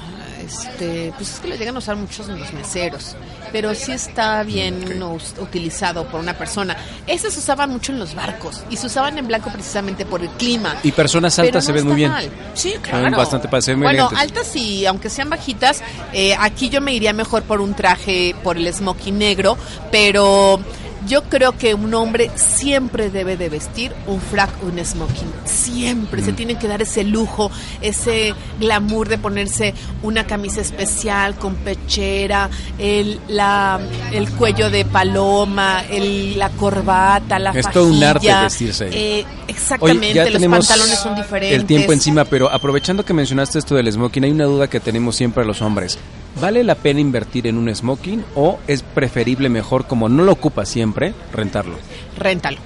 este, 0.47 1.11
pues 1.17 1.33
es 1.33 1.39
que 1.39 1.49
lo 1.49 1.55
llegan 1.55 1.75
a 1.75 1.79
usar 1.79 1.97
muchos 1.97 2.27
los 2.29 2.53
meseros, 2.53 3.15
pero 3.51 3.73
sí 3.75 3.91
está 3.91 4.43
bien 4.43 5.01
utilizado 5.39 6.05
por 6.07 6.19
una 6.19 6.37
persona. 6.37 6.75
Ese 7.05 7.31
se 7.31 7.39
usaban 7.39 7.69
mucho 7.69 7.91
en 7.91 7.99
los 7.99 8.15
barcos 8.15 8.63
y 8.69 8.77
se 8.77 8.87
usaban 8.87 9.17
en 9.17 9.27
blanco 9.27 9.49
precisamente 9.51 10.05
por 10.05 10.21
el 10.21 10.29
clima. 10.29 10.75
Y 10.83 10.91
personas 10.91 11.37
altas 11.39 11.65
se 11.65 11.71
ven 11.71 11.85
muy 11.85 11.95
bien. 11.95 12.11
Sí, 12.53 12.75
claro. 12.81 13.15
Bastante 13.15 13.47
para 13.47 13.61
ser 13.61 13.75
Bueno, 13.77 14.09
altas 14.15 14.55
y 14.55 14.85
aunque 14.85 15.09
sean 15.09 15.29
bajitas, 15.29 15.81
eh, 16.13 16.35
aquí 16.39 16.69
yo 16.69 16.81
me 16.81 16.93
iría 16.93 17.13
mejor 17.13 17.43
por 17.43 17.61
un 17.61 17.73
traje, 17.73 18.35
por 18.43 18.57
el 18.57 18.71
smoking 18.73 19.17
negro, 19.17 19.57
pero 19.91 20.59
yo 21.07 21.23
creo 21.23 21.57
que 21.57 21.73
un 21.73 21.93
hombre 21.93 22.29
siempre 22.35 23.09
debe 23.09 23.37
de 23.37 23.49
vestir 23.49 23.91
un 24.05 24.21
frac, 24.21 24.49
un 24.63 24.83
smoking. 24.83 25.31
Siempre. 25.45 26.21
Se 26.21 26.31
mm. 26.31 26.35
tiene 26.35 26.55
que 26.59 26.67
dar 26.67 26.81
ese 26.81 27.03
lujo, 27.03 27.49
ese 27.81 28.33
glamour 28.59 29.09
de 29.09 29.17
ponerse 29.17 29.73
una 30.03 30.25
camisa 30.25 30.61
especial 30.61 31.35
con 31.35 31.55
pechera, 31.55 32.49
el, 32.77 33.19
la, 33.27 33.79
el 34.11 34.29
cuello 34.31 34.69
de 34.69 34.85
paloma, 34.85 35.83
el, 35.89 36.37
la 36.37 36.49
corbata, 36.49 37.39
la 37.39 37.51
Es 37.51 37.69
todo 37.71 37.87
un 37.87 38.03
arte 38.03 38.33
vestirse. 38.33 38.89
Eh, 38.91 39.25
exactamente, 39.47 40.29
los 40.29 40.41
pantalones 40.43 40.99
son 40.99 41.15
diferentes. 41.15 41.59
El 41.59 41.65
tiempo 41.65 41.93
encima, 41.93 42.25
pero 42.25 42.51
aprovechando 42.51 43.03
que 43.05 43.13
mencionaste 43.13 43.59
esto 43.59 43.75
del 43.75 43.91
smoking, 43.91 44.25
hay 44.25 44.31
una 44.31 44.45
duda 44.45 44.69
que 44.69 44.79
tenemos 44.79 45.15
siempre 45.15 45.45
los 45.45 45.61
hombres. 45.61 45.97
¿Vale 46.39 46.63
la 46.63 46.75
pena 46.75 46.99
invertir 46.99 47.47
en 47.47 47.57
un 47.57 47.73
smoking 47.73 48.23
o 48.35 48.59
es 48.67 48.83
preferible 48.83 49.49
mejor, 49.49 49.87
como 49.87 50.07
no 50.07 50.23
lo 50.23 50.31
ocupa 50.33 50.65
siempre, 50.65 51.15
rentarlo? 51.33 51.77
Réntalo. 52.15 52.59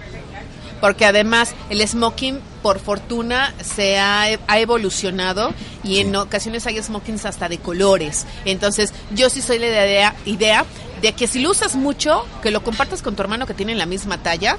Porque 0.82 1.06
además 1.06 1.54
el 1.70 1.88
smoking, 1.88 2.40
por 2.62 2.80
fortuna, 2.80 3.54
se 3.64 3.98
ha, 3.98 4.24
ha 4.24 4.60
evolucionado 4.60 5.54
y 5.84 6.00
en 6.00 6.14
ocasiones 6.16 6.68
hay 6.68 6.82
smokings 6.82 7.26
hasta 7.26 7.48
de 7.48 7.60
colores. 7.60 8.26
Entonces, 8.44 8.94
yo 9.12 9.30
sí 9.30 9.42
soy 9.42 9.60
la 9.60 9.68
idea, 9.68 10.16
idea 10.26 10.66
de 11.02 11.14
que 11.14 11.28
si 11.28 11.40
lo 11.40 11.52
usas 11.52 11.76
mucho, 11.76 12.26
que 12.42 12.52
lo 12.52 12.64
compartas 12.64 13.02
con 13.02 13.16
tu 13.16 13.22
hermano 13.22 13.48
que 13.48 13.54
tiene 13.54 13.76
la 13.76 13.86
misma 13.86 14.18
talla, 14.20 14.58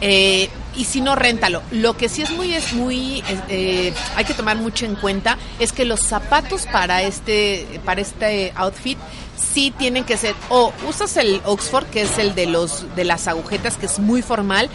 eh, 0.00 0.48
y 0.76 0.84
si 0.84 1.00
no, 1.00 1.16
réntalo. 1.16 1.62
Lo 1.72 1.96
que 1.96 2.08
sí 2.08 2.22
es 2.22 2.30
muy, 2.30 2.54
es 2.54 2.72
muy, 2.72 3.24
eh, 3.48 3.92
hay 4.16 4.24
que 4.24 4.34
tomar 4.34 4.56
mucho 4.56 4.86
en 4.86 4.94
cuenta 4.94 5.36
es 5.58 5.72
que 5.72 5.84
los 5.84 6.00
zapatos 6.00 6.66
para 6.66 7.02
este, 7.02 7.80
para 7.84 8.00
este 8.00 8.52
outfit 8.54 8.98
sí 9.36 9.72
tienen 9.76 10.04
que 10.04 10.16
ser, 10.16 10.34
o 10.48 10.72
usas 10.88 11.16
el 11.16 11.40
Oxford, 11.44 11.86
que 11.86 12.02
es 12.02 12.18
el 12.18 12.34
de 12.34 12.46
los, 12.46 12.84
de 12.94 13.04
las 13.04 13.26
agujetas, 13.26 13.76
que 13.76 13.86
es 13.86 13.98
muy 13.98 14.22
formal, 14.22 14.70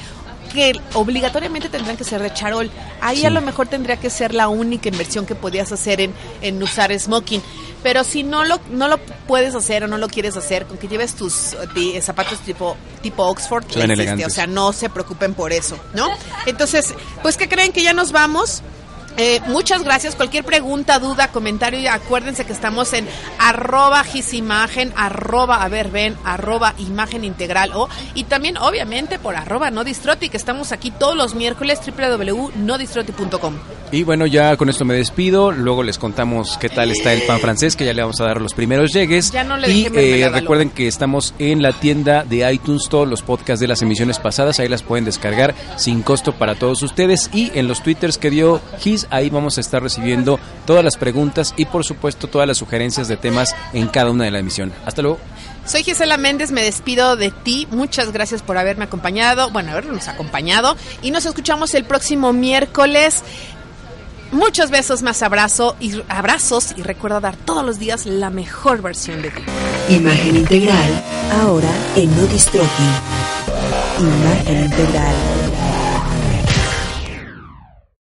que 0.55 0.73
obligatoriamente 0.93 1.69
tendrán 1.69 1.97
que 1.97 2.03
ser 2.03 2.21
de 2.21 2.33
charol. 2.33 2.71
Ahí 3.01 3.25
a 3.25 3.29
lo 3.29 3.41
mejor 3.41 3.67
tendría 3.67 3.97
que 3.97 4.09
ser 4.09 4.33
la 4.33 4.47
única 4.47 4.89
inversión 4.89 5.25
que 5.25 5.35
podías 5.35 5.71
hacer 5.71 6.01
en, 6.01 6.13
en 6.41 6.63
usar 6.63 6.97
smoking. 6.97 7.43
Pero 7.83 8.03
si 8.03 8.23
no 8.23 8.43
lo, 8.43 8.59
no 8.71 8.87
lo 8.87 8.97
puedes 8.97 9.53
hacer 9.53 9.83
o 9.83 9.87
no 9.87 9.99
lo 9.99 10.07
quieres 10.07 10.35
hacer, 10.35 10.65
con 10.65 10.77
que 10.79 10.87
lleves 10.87 11.13
tus 11.13 11.55
zapatos 12.01 12.39
tipo, 12.39 12.75
tipo 13.03 13.23
Oxford, 13.25 13.63
o 14.25 14.29
sea, 14.31 14.47
no 14.47 14.73
se 14.73 14.89
preocupen 14.89 15.35
por 15.35 15.53
eso, 15.53 15.77
¿no? 15.93 16.09
Entonces, 16.47 16.95
pues 17.21 17.37
que 17.37 17.47
creen 17.47 17.71
que 17.71 17.83
ya 17.83 17.93
nos 17.93 18.11
vamos. 18.11 18.63
Eh, 19.17 19.41
muchas 19.47 19.83
gracias. 19.83 20.15
Cualquier 20.15 20.43
pregunta, 20.43 20.99
duda, 20.99 21.29
comentario, 21.29 21.89
acuérdense 21.91 22.45
que 22.45 22.53
estamos 22.53 22.93
en 22.93 23.07
arroba 23.39 24.03
gisimagen, 24.03 24.93
arroba, 24.95 25.63
a 25.63 25.69
ver, 25.69 25.89
ven, 25.89 26.15
arroba 26.23 26.73
imagen 26.77 27.23
integral 27.23 27.71
o, 27.73 27.89
y 28.13 28.25
también 28.25 28.57
obviamente 28.57 29.19
por 29.19 29.35
arroba 29.35 29.71
no 29.71 29.83
distroti, 29.83 30.29
que 30.29 30.37
estamos 30.37 30.71
aquí 30.71 30.91
todos 30.91 31.15
los 31.15 31.35
miércoles, 31.35 31.79
www.nodistroti.com. 31.85 33.55
Y 33.91 34.03
bueno, 34.03 34.25
ya 34.25 34.57
con 34.57 34.69
esto 34.69 34.83
me 34.83 34.95
despido. 34.95 35.51
Luego 35.51 35.83
les 35.83 35.97
contamos 35.97 36.57
qué 36.57 36.69
tal 36.69 36.91
está 36.91 37.13
el 37.13 37.21
pan 37.21 37.39
francés, 37.39 37.75
que 37.75 37.85
ya 37.85 37.93
le 37.93 38.01
vamos 38.01 38.19
a 38.19 38.25
dar 38.25 38.41
los 38.41 38.53
primeros 38.53 38.91
llegues. 38.91 39.31
Ya 39.31 39.43
no 39.43 39.57
le 39.57 39.71
y 39.71 39.85
eh, 39.93 40.29
recuerden 40.29 40.69
que 40.69 40.87
estamos 40.87 41.33
en 41.39 41.61
la 41.61 41.71
tienda 41.71 42.23
de 42.23 42.51
iTunes, 42.51 42.89
todos 42.89 43.07
los 43.07 43.21
podcasts 43.21 43.59
de 43.59 43.67
las 43.67 43.81
emisiones 43.81 44.19
pasadas, 44.19 44.59
ahí 44.59 44.67
las 44.67 44.83
pueden 44.83 45.05
descargar 45.05 45.55
sin 45.77 46.01
costo 46.01 46.33
para 46.33 46.55
todos 46.55 46.81
ustedes. 46.83 47.29
Y 47.33 47.51
en 47.53 47.67
los 47.67 47.83
twitters 47.83 48.17
que 48.17 48.29
dio 48.29 48.59
Gis 48.79 49.04
Ahí 49.09 49.29
vamos 49.29 49.57
a 49.57 49.61
estar 49.61 49.81
recibiendo 49.81 50.39
todas 50.65 50.83
las 50.83 50.97
preguntas 50.97 51.53
y 51.57 51.65
por 51.65 51.83
supuesto 51.83 52.27
todas 52.27 52.47
las 52.47 52.57
sugerencias 52.57 53.07
de 53.07 53.17
temas 53.17 53.55
en 53.73 53.87
cada 53.87 54.11
una 54.11 54.25
de 54.25 54.31
la 54.31 54.39
emisión. 54.39 54.73
Hasta 54.85 55.01
luego. 55.01 55.19
Soy 55.65 55.83
Gisela 55.83 56.17
Méndez, 56.17 56.51
me 56.51 56.61
despido 56.61 57.15
de 57.15 57.31
ti. 57.31 57.67
Muchas 57.71 58.11
gracias 58.11 58.43
por 58.43 58.57
haberme 58.57 58.85
acompañado, 58.85 59.49
bueno, 59.49 59.71
habernos 59.71 60.07
acompañado. 60.07 60.75
Y 61.01 61.11
nos 61.11 61.25
escuchamos 61.25 61.73
el 61.73 61.85
próximo 61.85 62.33
miércoles. 62.33 63.23
Muchos 64.31 64.69
besos, 64.69 65.01
más 65.01 65.23
abrazo 65.23 65.75
y 65.79 66.01
abrazos 66.09 66.73
y 66.75 66.81
recuerda 66.81 67.19
dar 67.19 67.35
todos 67.35 67.65
los 67.65 67.79
días 67.79 68.05
la 68.05 68.29
mejor 68.29 68.81
versión 68.81 69.21
de 69.21 69.31
ti. 69.31 69.41
Imagen 69.89 70.35
integral, 70.35 71.03
ahora 71.41 71.69
en 71.95 72.09
No 72.15 72.27
Imagen 73.97 74.65
integral. 74.65 75.44